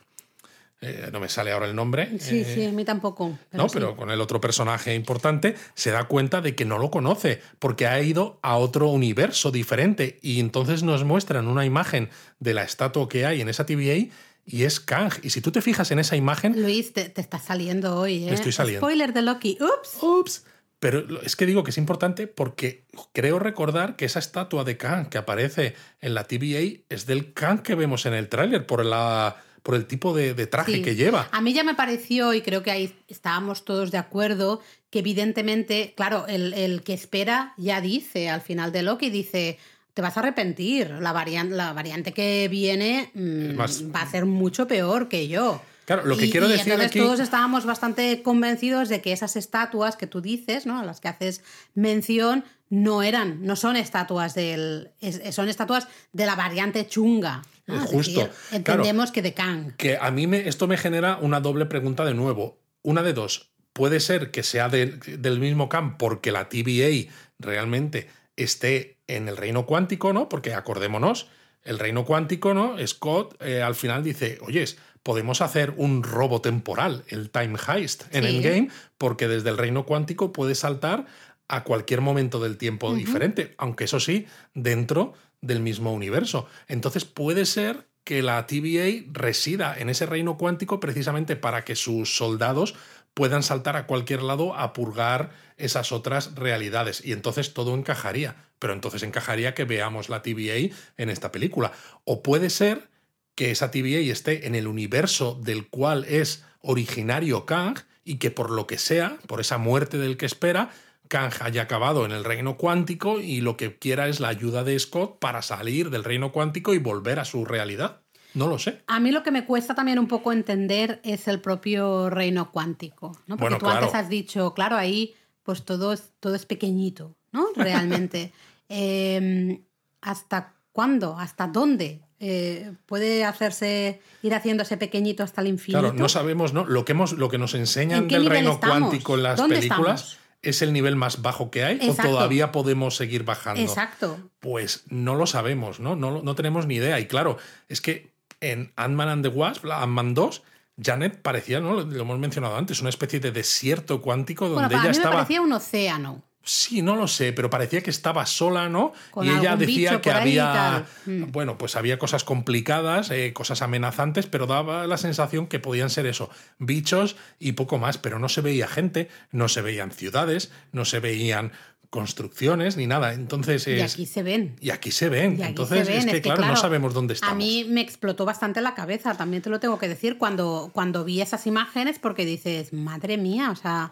[0.81, 2.19] eh, no me sale ahora el nombre.
[2.19, 3.37] Sí, eh, sí, a mí tampoco.
[3.51, 3.73] no, sí.
[3.73, 7.87] pero con el otro personaje importante se da cuenta de que no lo conoce porque
[7.87, 12.09] ha ido a otro universo diferente y entonces nos muestran una imagen
[12.39, 14.07] de la estatua que hay en esa TVA
[14.45, 15.13] y es Kang.
[15.23, 18.33] Y si tú te fijas en esa imagen, Luis, te, te está saliendo hoy, ¿eh?
[18.33, 18.85] estoy saliendo.
[18.85, 19.57] Spoiler de Loki.
[19.61, 19.97] Ups.
[20.01, 20.45] ups,
[20.79, 25.09] pero es que digo que es importante porque creo recordar que esa estatua de Kang
[25.09, 29.37] que aparece en la TVA es del Kang que vemos en el tráiler por la
[29.61, 30.81] por el tipo de, de traje Sí.
[30.81, 31.29] que lleva.
[31.31, 35.93] A mí ya me pareció, y creo que ahí estábamos todos de acuerdo, que evidentemente,
[35.95, 39.59] claro, el, el que espera ya dice al final de Loki, dice,
[40.01, 44.25] te vas a arrepentir, la, varian- la variante que viene mm, Más- va a ser
[44.25, 45.61] mucho peor que yo.
[45.85, 49.11] Claro, lo que Y- quiero y decir entonces aquí- todos estábamos bastante convencidos de que
[49.13, 50.79] esas estatuas que tú dices, ¿no?
[50.79, 51.43] A las que haces
[51.75, 54.91] mención, no eran, no son estatuas del.
[55.01, 57.41] es- son estatuas de la variante chunga.
[57.67, 57.75] ¿no?
[57.83, 59.73] Es justo, decir, entendemos que de Kang.
[59.77, 62.59] que a mí me, esto me genera una doble pregunta de nuevo.
[62.83, 63.51] Una de dos.
[63.73, 64.87] Puede ser que sea de-
[65.17, 70.29] del mismo camp porque la TVA realmente esté en el reino cuántico, ¿no?
[70.29, 71.27] Porque acordémonos,
[71.63, 72.75] el reino cuántico, ¿no?
[72.85, 78.25] Scott eh, al final dice, oyes, podemos hacer un robo temporal, el time heist en
[78.25, 81.05] el game, porque desde el reino cuántico puedes saltar
[81.47, 86.47] a cualquier momento del tiempo diferente, aunque eso sí, dentro del mismo universo.
[86.67, 92.15] Entonces puede ser que la TVA resida en ese reino cuántico precisamente para que sus
[92.15, 92.75] soldados
[93.13, 97.03] puedan saltar a cualquier lado a purgar esas otras realidades.
[97.05, 98.35] Y entonces todo encajaría.
[98.59, 101.71] Pero entonces encajaría que veamos la TVA en esta película.
[102.05, 102.89] O puede ser
[103.35, 108.51] que esa TVA esté en el universo del cual es originario Kang y que por
[108.51, 110.71] lo que sea, por esa muerte del que espera,
[111.07, 114.77] Kang haya acabado en el reino cuántico y lo que quiera es la ayuda de
[114.79, 118.01] Scott para salir del reino cuántico y volver a su realidad.
[118.33, 118.81] No lo sé.
[118.87, 123.17] A mí lo que me cuesta también un poco entender es el propio reino cuántico,
[123.27, 123.37] ¿no?
[123.37, 127.47] Porque tú antes has dicho, claro, ahí pues todo es, todo es pequeñito, ¿no?
[127.55, 128.31] Realmente.
[128.69, 129.63] Em,
[130.01, 131.17] ¿Hasta cuándo?
[131.17, 132.01] ¿Hasta dónde?
[132.19, 135.79] Eh, puede hacerse ir haciéndose pequeñito hasta el infinito.
[135.79, 136.65] Claro, no sabemos, ¿no?
[136.65, 140.73] Lo que hemos, lo que nos enseñan del reino cuántico en las películas es el
[140.73, 143.61] nivel más bajo que hay o todavía podemos seguir bajando.
[143.61, 144.19] Exacto.
[144.39, 145.95] Pues no lo sabemos, ¿no?
[145.95, 146.99] No, no tenemos ni idea.
[146.99, 148.10] Y claro, es que
[148.41, 150.43] en Ant-Man and the Wasp, Ant-Man 2,
[150.83, 151.81] Janet parecía, ¿no?
[151.81, 155.15] Lo hemos mencionado antes, una especie de desierto cuántico donde ella estaba.
[155.15, 156.23] parecía un océano.
[156.43, 158.93] Sí, no lo sé, pero parecía que estaba sola, ¿no?
[159.21, 161.31] y ella decía que había, mm.
[161.31, 166.07] bueno, pues había cosas complicadas, eh, cosas amenazantes, pero daba la sensación que podían ser
[166.07, 170.83] eso, bichos y poco más, pero no se veía gente, no se veían ciudades, no
[170.83, 171.51] se veían
[171.91, 173.13] construcciones ni nada.
[173.13, 174.55] Entonces Y aquí se ven.
[174.59, 175.39] Y aquí se ven.
[175.39, 177.33] Entonces es, que, claro, no sabemos dónde estamos.
[177.33, 181.03] A mí me explotó bastante la cabeza, también te lo tengo que decir, cuando, cuando
[181.03, 183.91] vi esas imágenes, porque dices, madre mía, o sea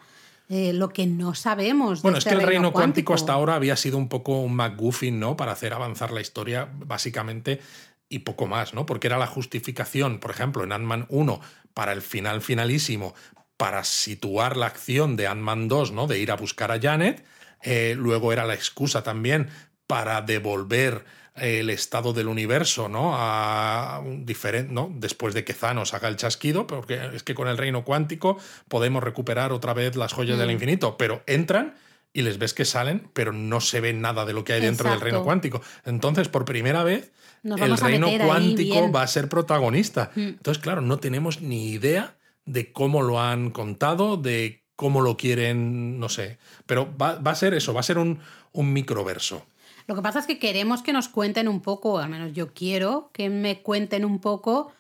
[0.50, 2.02] eh, lo que no sabemos.
[2.02, 3.14] Bueno, es que el reino cuántico.
[3.14, 5.38] hasta ahora había sido un poco un McGuffin, ¿no?
[5.38, 7.62] Para hacer avanzar la historia, básicamente,
[8.10, 8.88] y poco más, ¿no?
[8.88, 11.40] Porque era la justificación, por ejemplo, en Ant-Man 1,
[11.76, 13.14] para el final finalísimo,
[13.58, 16.08] para situar la acción de Ant-Man 2, ¿no?
[16.08, 17.24] De ir a buscar a Janet.
[17.62, 19.50] Eh, luego era la excusa también
[19.88, 21.04] para devolver
[21.36, 23.14] el estado del universo, ¿no?
[23.16, 24.92] A diferente, ¿no?
[24.94, 28.38] Después de que Thanos haga el chasquido, porque es que con el reino cuántico
[28.68, 30.52] podemos recuperar otra vez las joyas del mm.
[30.52, 31.76] infinito, pero entran
[32.12, 34.90] y les ves que salen, pero no se ve nada de lo que hay dentro
[34.90, 35.62] del reino cuántico.
[35.86, 37.12] Entonces, por primera vez,
[37.44, 40.12] el reino cuántico va a ser protagonista.
[40.16, 40.20] Mm.
[40.20, 46.00] Entonces, claro, no tenemos ni idea de cómo lo han contado, de cómo lo quieren,
[46.00, 46.38] no sé.
[46.66, 48.20] Pero va, a ser eso, va a ser un,
[48.54, 49.46] un microverso.
[49.88, 53.10] Lo que pasa es que queremos que nos cuenten un poco, al menos yo quiero
[53.12, 54.72] que me cuenten un poco,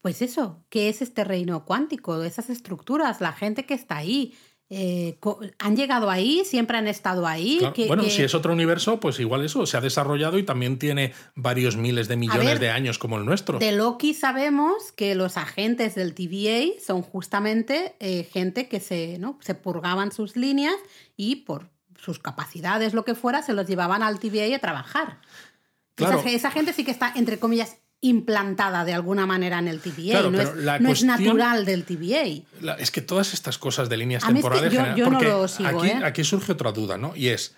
[0.00, 4.32] pues eso, qué es este reino cuántico, esas estructuras, la gente que está ahí.
[4.74, 5.18] Eh,
[5.58, 6.44] ¿Han llegado ahí?
[6.46, 7.60] ¿Siempre han estado ahí?
[7.88, 11.76] bueno, si es otro universo, pues igual eso se ha desarrollado y también tiene varios
[11.76, 13.58] miles de millones de años como el nuestro.
[13.58, 19.38] De Loki sabemos que los agentes del TVA son justamente eh, gente que se, ¿no?
[19.42, 20.76] se purgaban sus líneas
[21.18, 21.68] y por
[21.98, 25.18] sus capacidades, lo que fuera, se los llevaban al TVA a trabajar.
[25.98, 30.28] Esa, gente sí que está, entre comillas, implantada de alguna manera en el TVA.
[30.28, 32.76] no, es, natural del TVA.
[32.78, 34.72] es que todas estas cosas de líneas temporales.
[34.96, 36.00] yo, no lo sigo, aquí, ¿eh?
[36.04, 37.14] aquí surge otra duda, ¿no?
[37.16, 37.54] Y es: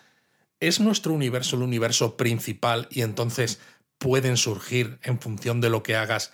[0.61, 3.59] ¿es nuestro universo el universo principal y entonces
[3.99, 6.33] pueden surgir en función de lo que hagas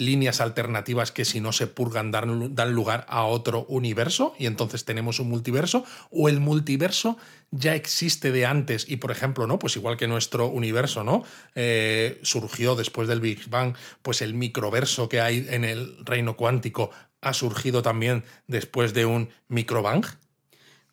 [0.00, 4.84] líneas alternativas que si no se purgan dan, dan, lugar a otro universo y entonces
[4.84, 7.16] tenemos un multiverso o el multiverso
[7.50, 11.22] ya existe de antes y por ejemplo no pues igual que nuestro universo no
[11.54, 16.90] eh, surgió después del Big Bang pues el microverso que hay en el reino cuántico
[17.20, 20.04] ha surgido también después de un microbang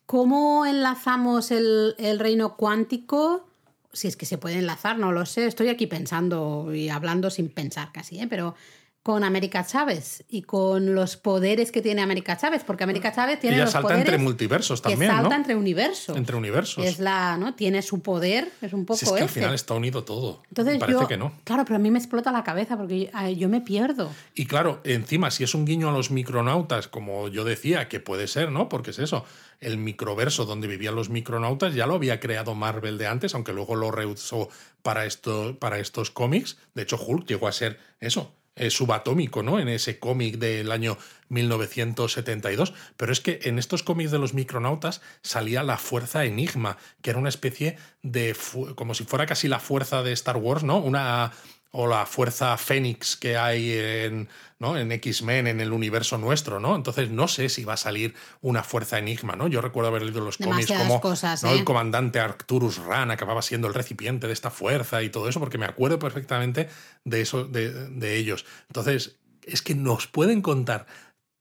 [0.06, 3.48] ¿Cómo enlazamos el, el reino cuántico?
[3.92, 5.46] si es que se puede enlazar, no lo sé.
[5.46, 8.26] Estoy aquí pensando y hablando sin pensar casi, ¿eh?
[8.28, 8.54] pero
[9.02, 13.56] con América Chávez y con los poderes que tiene América Chávez, porque América Chávez tiene
[13.56, 15.34] Ella salta entre multiversos también, que salta ¿no?
[15.34, 16.16] entre universos.
[16.16, 16.84] Entre universos.
[16.84, 17.54] Es la, ¿no?
[17.54, 20.42] Tiene su poder, es un poco si es que al final está unido todo.
[20.48, 21.32] Entonces parece que no.
[21.44, 24.10] Claro, pero a mí me explota la cabeza porque yo, me pierdo.
[24.34, 28.28] Y claro, encima si es un guiño a los micronautas, como yo decía, que puede
[28.28, 28.68] ser, ¿no?
[28.68, 29.24] Porque es eso,
[29.60, 33.74] el microverso donde vivían los micronautas ya lo había creado Marvel de antes, aunque luego
[33.74, 34.48] lo reusó
[34.82, 36.58] para esto, para estos cómics.
[36.74, 39.58] De hecho, Hulk llegó a ser eso, eh, subatómico, ¿no?
[39.58, 40.98] En ese cómic del año
[41.28, 42.74] 1972.
[42.96, 47.18] Pero es que en estos cómics de los micronautas salía la fuerza Enigma, que era
[47.18, 48.36] una especie de.
[48.74, 50.78] como si fuera casi la fuerza de Star Wars, ¿no?
[50.78, 51.32] Una,
[51.70, 54.78] o la fuerza Fénix que hay en, ¿no?
[54.78, 56.74] en X-Men, en el universo nuestro, ¿no?
[56.74, 59.48] Entonces no sé si va a salir una fuerza enigma, ¿no?
[59.48, 61.50] Yo recuerdo haber leído los cómics como cosas, ¿no?
[61.50, 61.64] el ¿eh?
[61.64, 65.66] comandante Arcturus Ran acababa siendo el recipiente de esta fuerza y todo eso, porque me
[65.66, 66.68] acuerdo perfectamente
[67.04, 68.46] de eso, de, de ellos.
[68.68, 70.86] Entonces, es que nos pueden contar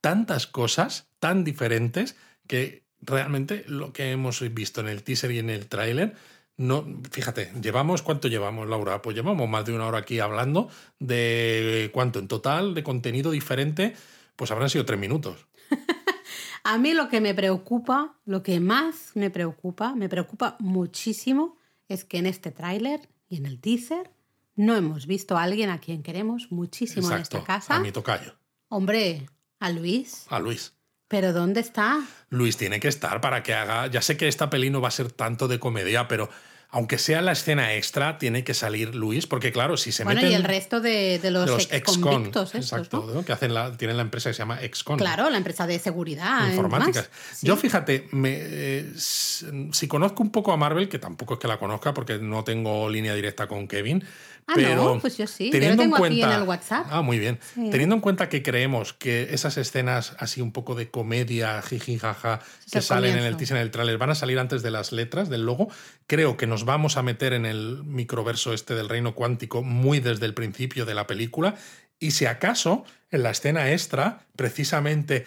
[0.02, 2.16] tantas cosas tan diferentes
[2.48, 6.16] que realmente lo que hemos visto en el teaser y en el tráiler
[6.58, 9.02] no, fíjate, llevamos, ¿cuánto llevamos, Laura?
[9.04, 13.96] Pues llevamos más de una hora aquí hablando de cuánto en total de contenido diferente,
[14.36, 15.48] pues habrán sido tres minutos.
[16.64, 22.04] A mí lo que me preocupa, lo que más me preocupa, me preocupa muchísimo, es
[22.04, 24.12] que en este tráiler y en el teaser
[24.56, 27.76] no hemos visto a alguien a quien queremos muchísimo Exacto, en esta casa.
[27.76, 28.34] A mi tocayo.
[28.68, 29.30] Hombre,
[29.60, 30.26] a Luis.
[30.30, 30.74] A Luis.
[31.08, 32.02] ¿Pero dónde está?
[32.30, 33.88] Luis tiene que estar para que haga.
[33.88, 36.30] Ya sé que esta peli no va a ser tanto de comedia, pero
[36.70, 40.34] aunque sea la escena extra, tiene que salir Luis, porque claro, si se Bueno, meten
[40.34, 43.14] y el resto de, de los, de los ex-convictos ex-con, estos, exacto, ¿no?
[43.14, 43.26] ¿no?
[43.26, 44.98] que hacen la, tienen la empresa que se llama Excon.
[44.98, 46.50] Claro, la empresa de seguridad.
[46.50, 47.10] informáticas.
[47.34, 47.48] Sí.
[47.48, 51.58] Yo fíjate, me, eh, si conozco un poco a Marvel, que tampoco es que la
[51.58, 54.04] conozca porque no tengo línea directa con Kevin,
[54.50, 55.46] Ah, pero no, pues yo sí.
[55.46, 56.88] Yo teniendo lo tengo en aquí cuenta, en el WhatsApp.
[56.90, 57.38] Ah, muy bien.
[57.54, 57.70] Sí.
[57.70, 62.40] Teniendo en cuenta que creemos que esas escenas así un poco de comedia, jiji, jaja,
[62.66, 64.94] Es que salen en el teaser, en el trailer, van a salir antes de las
[64.94, 65.68] letras del logo,
[66.08, 70.26] creo que nos vamos a meter en el microverso este del reino cuántico muy desde
[70.26, 71.56] el principio de la película.
[72.00, 75.26] Y si acaso, en la escena extra, precisamente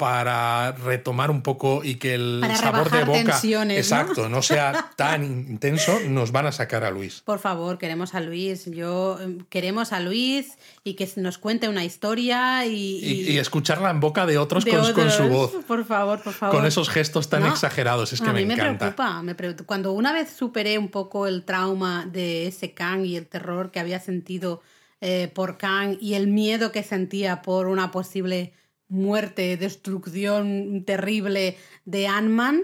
[0.00, 3.38] para retomar un poco y que el Para sabor de boca
[3.76, 4.40] exacto ¿no?
[4.40, 7.20] sea tan intenso, nos van a sacar a Luis.
[7.22, 8.64] Por favor, queremos a Luis.
[8.64, 12.72] Yo eh, queremos a Luis y que nos cuente una historia y,
[13.04, 15.52] Y, y escucharla en boca de otros, de con, su voz.
[15.68, 16.56] Por favor, por favor.
[16.56, 18.78] Con esos gestos tan No, exagerados, es que a me mí me encanta.
[18.78, 19.64] preocupa, me preocupa.
[19.66, 23.80] Cuando una vez superé un poco el trauma de ese Kang y el terror que
[23.80, 24.62] había sentido
[25.02, 28.54] eh, por Kang y el miedo que sentía por una posible
[28.90, 32.62] muerte, destrucción terrible de Ant-Man,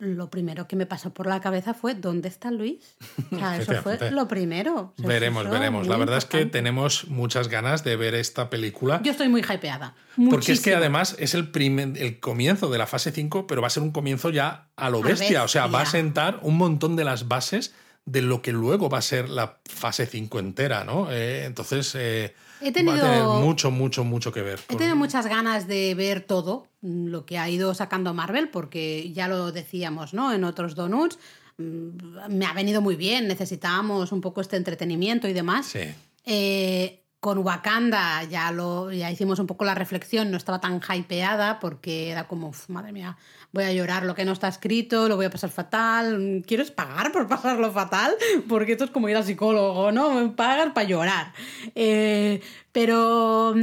[0.00, 2.96] lo primero que me pasó por la cabeza fue ¿dónde está Luis?
[3.32, 4.92] O sea, eso fue lo primero.
[4.96, 5.88] O sea, Veremos, veremos.
[5.88, 9.00] La verdad es que tenemos muchas ganas de ver esta película.
[9.02, 9.96] Yo estoy muy hypeada.
[10.30, 13.66] Porque es que además es el, primer- el comienzo de la fase 5, pero va
[13.66, 15.42] a ser un comienzo ya a lo A bestia.
[15.42, 17.74] O sea, va a sentar un montón de las bases
[18.04, 21.10] de lo que luego va a ser la fase 5 entera, ¿no?
[21.10, 24.58] Eh, entonces, eh, He va a tener tenido- mucho, mucho, mucho que ver.
[24.64, 28.48] He con- tenido muchas ganas de ver todo mm, lo que ha ido sacando Marvel,
[28.50, 30.32] porque ya lo decíamos, ¿no?
[30.32, 31.18] En otros donuts.
[31.58, 35.66] mm, Me ha venido muy bien, necesitábamos un poco este entretenimiento y demás.
[35.66, 35.80] Sí.
[36.24, 41.58] Eh, con Wakanda ya lo ya hicimos un poco la reflexión, no estaba tan hypeada
[41.58, 43.16] porque era como, "Uf, madre mía,
[43.52, 46.42] voy a llorar lo que no está escrito, lo voy a pasar fatal.
[46.46, 48.14] ¿Quieres pagar por pasarlo fatal?
[48.48, 50.34] Porque esto es como ir al psicólogo, ¿no?
[50.36, 51.32] Pagas para llorar.
[51.74, 52.40] Eh,
[52.72, 53.54] pero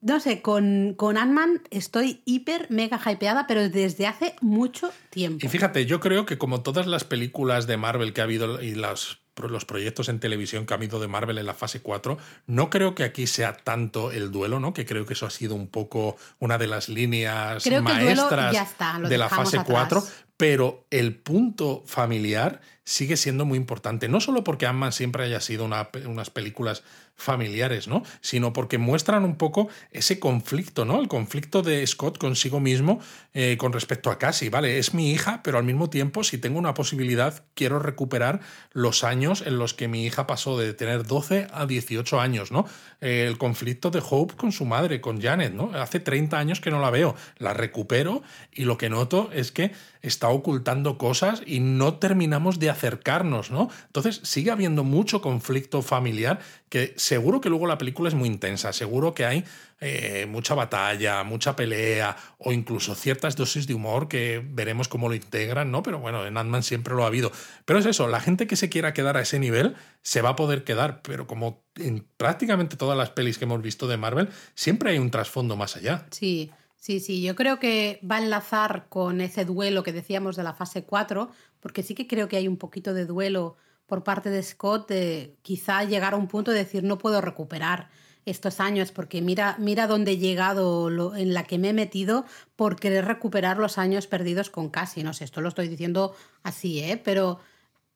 [0.00, 5.44] no sé, con, con Ant-Man estoy hiper mega hypeada, pero desde hace mucho tiempo.
[5.44, 8.74] Y fíjate, yo creo que como todas las películas de Marvel que ha habido y
[8.74, 12.70] las, los proyectos en televisión que ha habido de Marvel en la fase 4, no
[12.70, 14.72] creo que aquí sea tanto el duelo, ¿no?
[14.72, 18.00] Que creo que eso ha sido un poco una de las líneas Creo que el
[18.00, 19.88] duelo maestras ya está, lo de la fase atrás.
[19.90, 20.04] 4,
[20.36, 24.08] pero el punto familiar sigue siendo muy importante.
[24.08, 26.84] No solo porque Ant-Man siempre haya sido unas películas
[27.16, 28.02] familiares, ¿no?
[28.20, 31.00] Sino porque muestran un poco ese conflicto, ¿no?
[31.00, 33.00] El conflicto de Scott consigo mismo
[33.32, 34.78] eh, con respecto a Cassie, ¿vale?
[34.78, 38.40] Es mi hija, pero al mismo tiempo, si tengo una posibilidad, quiero recuperar
[38.72, 42.66] los años en los que mi hija pasó de tener 12 a 18 años, ¿no?
[43.00, 45.72] El conflicto de Hope con su madre, con Janet, ¿no?
[45.74, 48.22] Hace 30 años que no la veo, la recupero
[48.52, 49.72] y lo que noto es que
[50.08, 53.70] está ocultando cosas y no terminamos de acercarnos, ¿no?
[53.86, 58.72] Entonces sigue habiendo mucho conflicto familiar que seguro que luego la película es muy intensa,
[58.72, 59.44] seguro que hay
[59.80, 65.14] eh, mucha batalla, mucha pelea o incluso ciertas dosis de humor que veremos cómo lo
[65.14, 65.82] integran, ¿no?
[65.82, 67.30] Pero bueno, en Ant-Man siempre lo ha habido.
[67.64, 70.36] Pero es eso, la gente que se quiera quedar a ese nivel se va a
[70.36, 74.90] poder quedar, pero como en prácticamente todas las pelis que hemos visto de Marvel, siempre
[74.90, 76.06] hay un trasfondo más allá.
[76.10, 76.50] Sí,
[76.86, 77.20] sí, sí.
[77.20, 81.30] Yo creo que va a enlazar con ese duelo que decíamos de la fase 4,
[81.58, 83.56] porque sí que creo que hay un poquito de duelo
[83.86, 87.88] por parte de Scott de quizá llegar a un punto de decir no puedo recuperar
[88.24, 92.24] estos años porque mira mira dónde he llegado en la que me he metido
[92.56, 96.80] por querer recuperar los años perdidos con Cassie no sé esto lo estoy diciendo así
[96.80, 97.38] eh pero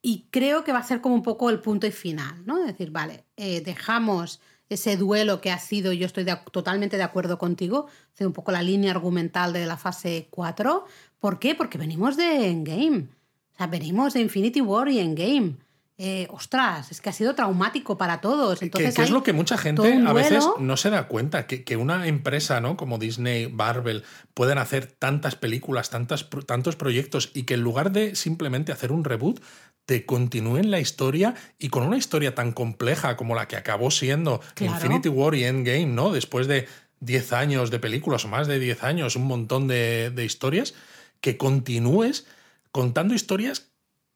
[0.03, 2.59] y creo que va a ser como un poco el punto y final, ¿no?
[2.59, 4.41] Es decir, vale, eh, dejamos
[4.71, 8.53] ese duelo que ha sido, yo estoy de totalmente de acuerdo contigo, hace un poco
[8.53, 10.85] la línea argumental de la fase 4.
[11.19, 11.57] ¿Por qué?
[11.57, 13.09] Porque venimos de Endgame.
[13.53, 15.57] O sea, venimos de Infinity War y Endgame.
[15.99, 18.63] eh, ostras, es que ha sido traumático para todos.
[18.63, 21.77] Entonces, que, es lo que mucha gente a veces no se da cuenta, que, que,
[21.77, 22.79] una empresa ¿no?
[22.79, 28.15] como Disney, Marvel, pueden hacer tantas películas, tantas, tantos proyectos y que en lugar de
[28.15, 29.43] simplemente hacer un reboot,
[29.91, 34.41] te continúen la historia y con una historia tan compleja como la que acabó siendo
[34.61, 36.13] Infinity War y Endgame, ¿no?
[36.13, 36.69] Después de
[37.01, 40.75] 10 años de películas o más de 10 años, un montón de, de historias,
[41.21, 42.25] que continúes
[42.71, 43.70] contando historias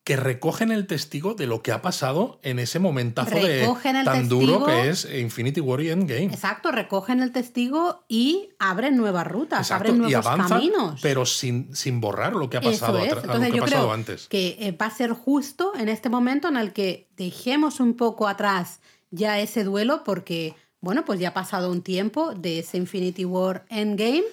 [0.05, 3.67] que recogen el testigo de lo que ha pasado en ese momentazo de,
[4.05, 6.27] tan duro que es Infinity War y Endgame.
[6.27, 11.01] Exacto, recogen el testigo y abren nuevas rutas, abren nuevos y avanzan, caminos.
[11.01, 14.29] Pero sin, sin borrar lo que ha pasado, Entonces, yo creo antes.
[14.29, 18.29] Que eh, va a ser justo en este momento en el que dejemos un poco
[18.29, 23.25] atrás ya ese duelo, porque, bueno, pues ya ha pasado un tiempo de ese Infinity
[23.25, 24.25] War Endgame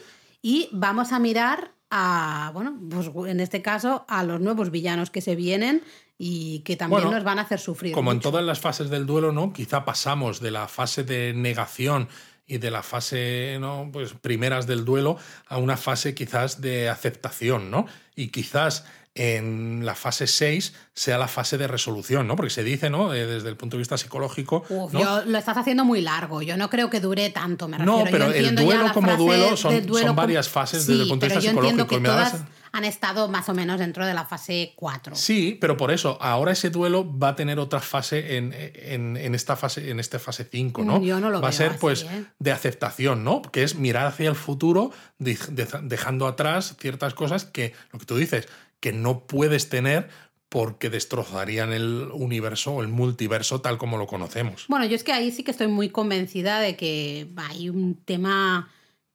[0.42, 5.22] y vamos a mirar a, bueno, pues en este caso, a los nuevos villanos que
[5.22, 5.84] se vienen
[6.18, 7.94] y que también nos van a hacer sufrir.
[7.94, 9.52] Como en todas las fases del duelo, ¿no?
[9.52, 12.08] Quizá pasamos de la fase de negación
[12.48, 13.90] y de la fase, ¿no?
[13.92, 17.86] Pues primeras del duelo a una fase quizás de aceptación, ¿no?
[18.16, 22.36] Y quizás en la fase 6 sea la fase de resolución, ¿no?
[22.36, 23.14] Porque se dice, ¿no?
[23.14, 24.64] Eh, desde el punto de vista psicológico.
[24.70, 26.42] lo estás haciendo muy largo.
[26.42, 28.06] Yo no creo que dure tanto, me refiero.
[28.06, 31.50] No, pero el duelo como duelo son, son, varias fases desde el punto de vista
[31.50, 31.88] psicológico.
[31.88, 32.44] Que todas
[32.74, 35.16] han estado más o menos dentro de la fase 4.
[35.16, 39.58] Sí, pero por eso, ahora ese duelo va a tener otra fase en, en, esta
[39.58, 41.02] fase, en esta fase 5, ¿no?
[41.02, 42.26] Yo no lo va a ser, pues, ¿eh?
[42.40, 43.42] de aceptación, ¿no?
[43.42, 48.48] Que es mirar hacia el futuro, dejando atrás ciertas cosas que, lo que tú dices,
[48.82, 50.10] que no puedes tener
[50.50, 54.66] porque destrozarían el universo o el multiverso tal como lo conocemos.
[54.68, 58.70] Bueno, yo es que ahí sí que estoy muy convencida de que hay un tema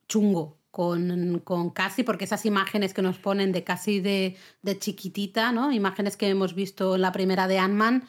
[0.09, 5.53] chungo con, con Casi, porque esas imágenes que nos ponen de casi de, de chiquitita,
[5.53, 5.73] ¿no?
[5.73, 8.05] Imágenes que hemos visto en la primera de Ant-Man,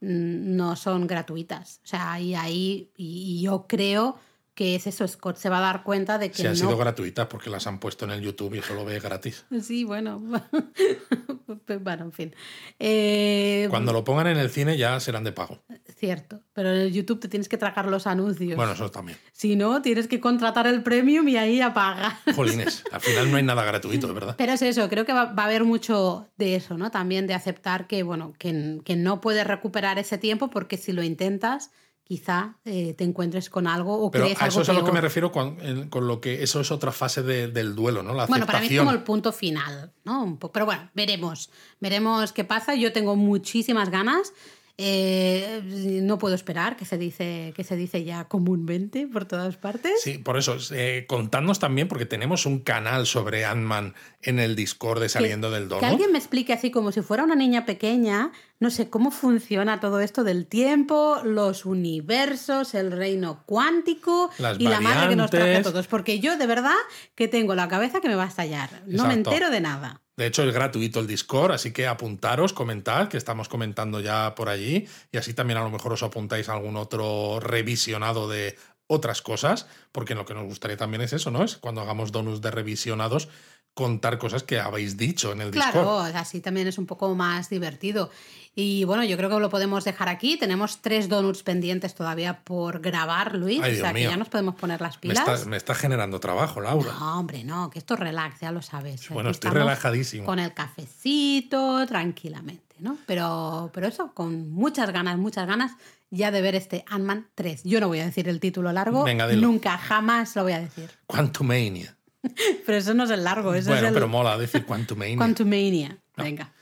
[0.00, 1.80] mm, no son gratuitas.
[1.84, 4.18] O sea, y ahí, y yo creo
[4.54, 6.36] que es eso, Scott se va a dar cuenta de que...
[6.36, 9.00] Se han sido gratuitas porque las han puesto en el YouTube y eso lo ve
[9.00, 9.46] gratis.
[9.62, 10.20] Sí, bueno.
[11.80, 12.34] bueno, en fin.
[12.78, 15.62] Eh, Cuando lo pongan en el cine ya serán de pago.
[15.96, 18.56] Cierto, pero en el YouTube te tienes que tragar los anuncios.
[18.56, 19.16] Bueno, eso también.
[19.32, 22.20] Si no, tienes que contratar el premium y ahí apaga.
[22.34, 24.34] Jolines, al final no hay nada gratuito, de verdad.
[24.36, 26.90] Pero es eso, creo que va, a haber mucho de eso, ¿no?
[26.90, 31.02] También de aceptar que, bueno, que, que no puedes recuperar ese tiempo porque si lo
[31.02, 31.70] intentas
[32.12, 34.92] quizá eh, te encuentres con algo o Pero crees a eso es a lo que
[34.92, 35.56] me refiero con,
[35.90, 38.12] lo que eso es otra fase del duelo, ¿no?
[38.12, 40.38] La bueno, para mí es como el punto final, ¿no?
[40.52, 41.48] Pero bueno, veremos,
[41.80, 42.74] veremos qué pasa.
[42.74, 44.34] Yo tengo muchísimas ganas.
[44.78, 50.00] Eh, no puedo esperar, que se, dice, que se dice ya comúnmente por todas partes.
[50.00, 55.00] Sí, por eso, eh, contadnos también, porque tenemos un canal sobre Ant-Man en el Discord
[55.00, 55.80] de Saliendo del Dono.
[55.80, 59.78] Que alguien me explique así como si fuera una niña pequeña, no sé cómo funciona
[59.78, 65.56] todo esto del tiempo, los universos, el reino cuántico y la madre que nos trae
[65.56, 65.86] a todos.
[65.86, 66.76] Porque yo de verdad
[67.14, 68.82] que tengo la cabeza que me va a estallar.
[68.86, 70.01] No me entero de nada.
[70.16, 74.48] De hecho, es gratuito el Discord, así que apuntaros, comentad, que estamos comentando ya por
[74.50, 78.56] allí, y así también a lo mejor os apuntáis a algún otro revisionado de
[78.86, 81.42] otras cosas, porque lo que nos gustaría también es eso, ¿no?
[81.44, 83.28] Es cuando hagamos donuts de revisionados,
[83.74, 85.72] contar cosas que habéis dicho en el Discord.
[85.72, 88.10] Claro, así también es un poco más divertido.
[88.54, 90.36] Y bueno, yo creo que lo podemos dejar aquí.
[90.36, 93.60] Tenemos tres donuts pendientes todavía por grabar, Luis.
[93.60, 95.46] o sea que ya nos podemos poner las pilas.
[95.46, 96.92] Me está, generando trabajo, Laura.
[96.92, 99.08] No, hombre, no, que esto relax, ya lo sabes.
[99.08, 100.26] Bueno, estoy relajadísimo.
[100.26, 102.98] Con el cafecito, tranquilamente, ¿no?
[103.06, 105.72] Pero, pero eso, con muchas ganas, muchas ganas
[106.10, 107.62] ya de ver este Ant-Man 3.
[107.64, 109.06] Yo no voy a decir el título largo.
[109.34, 110.90] Nunca, jamás lo voy a decir.
[111.06, 111.96] Quantumania.
[112.66, 113.94] pero eso no es el largo, eso bueno, es el...
[113.94, 115.16] pero mola decir Quantumania.
[115.16, 116.52] Quantumania, venga.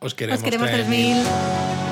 [0.00, 1.89] Os queremos, Os queremos 3000.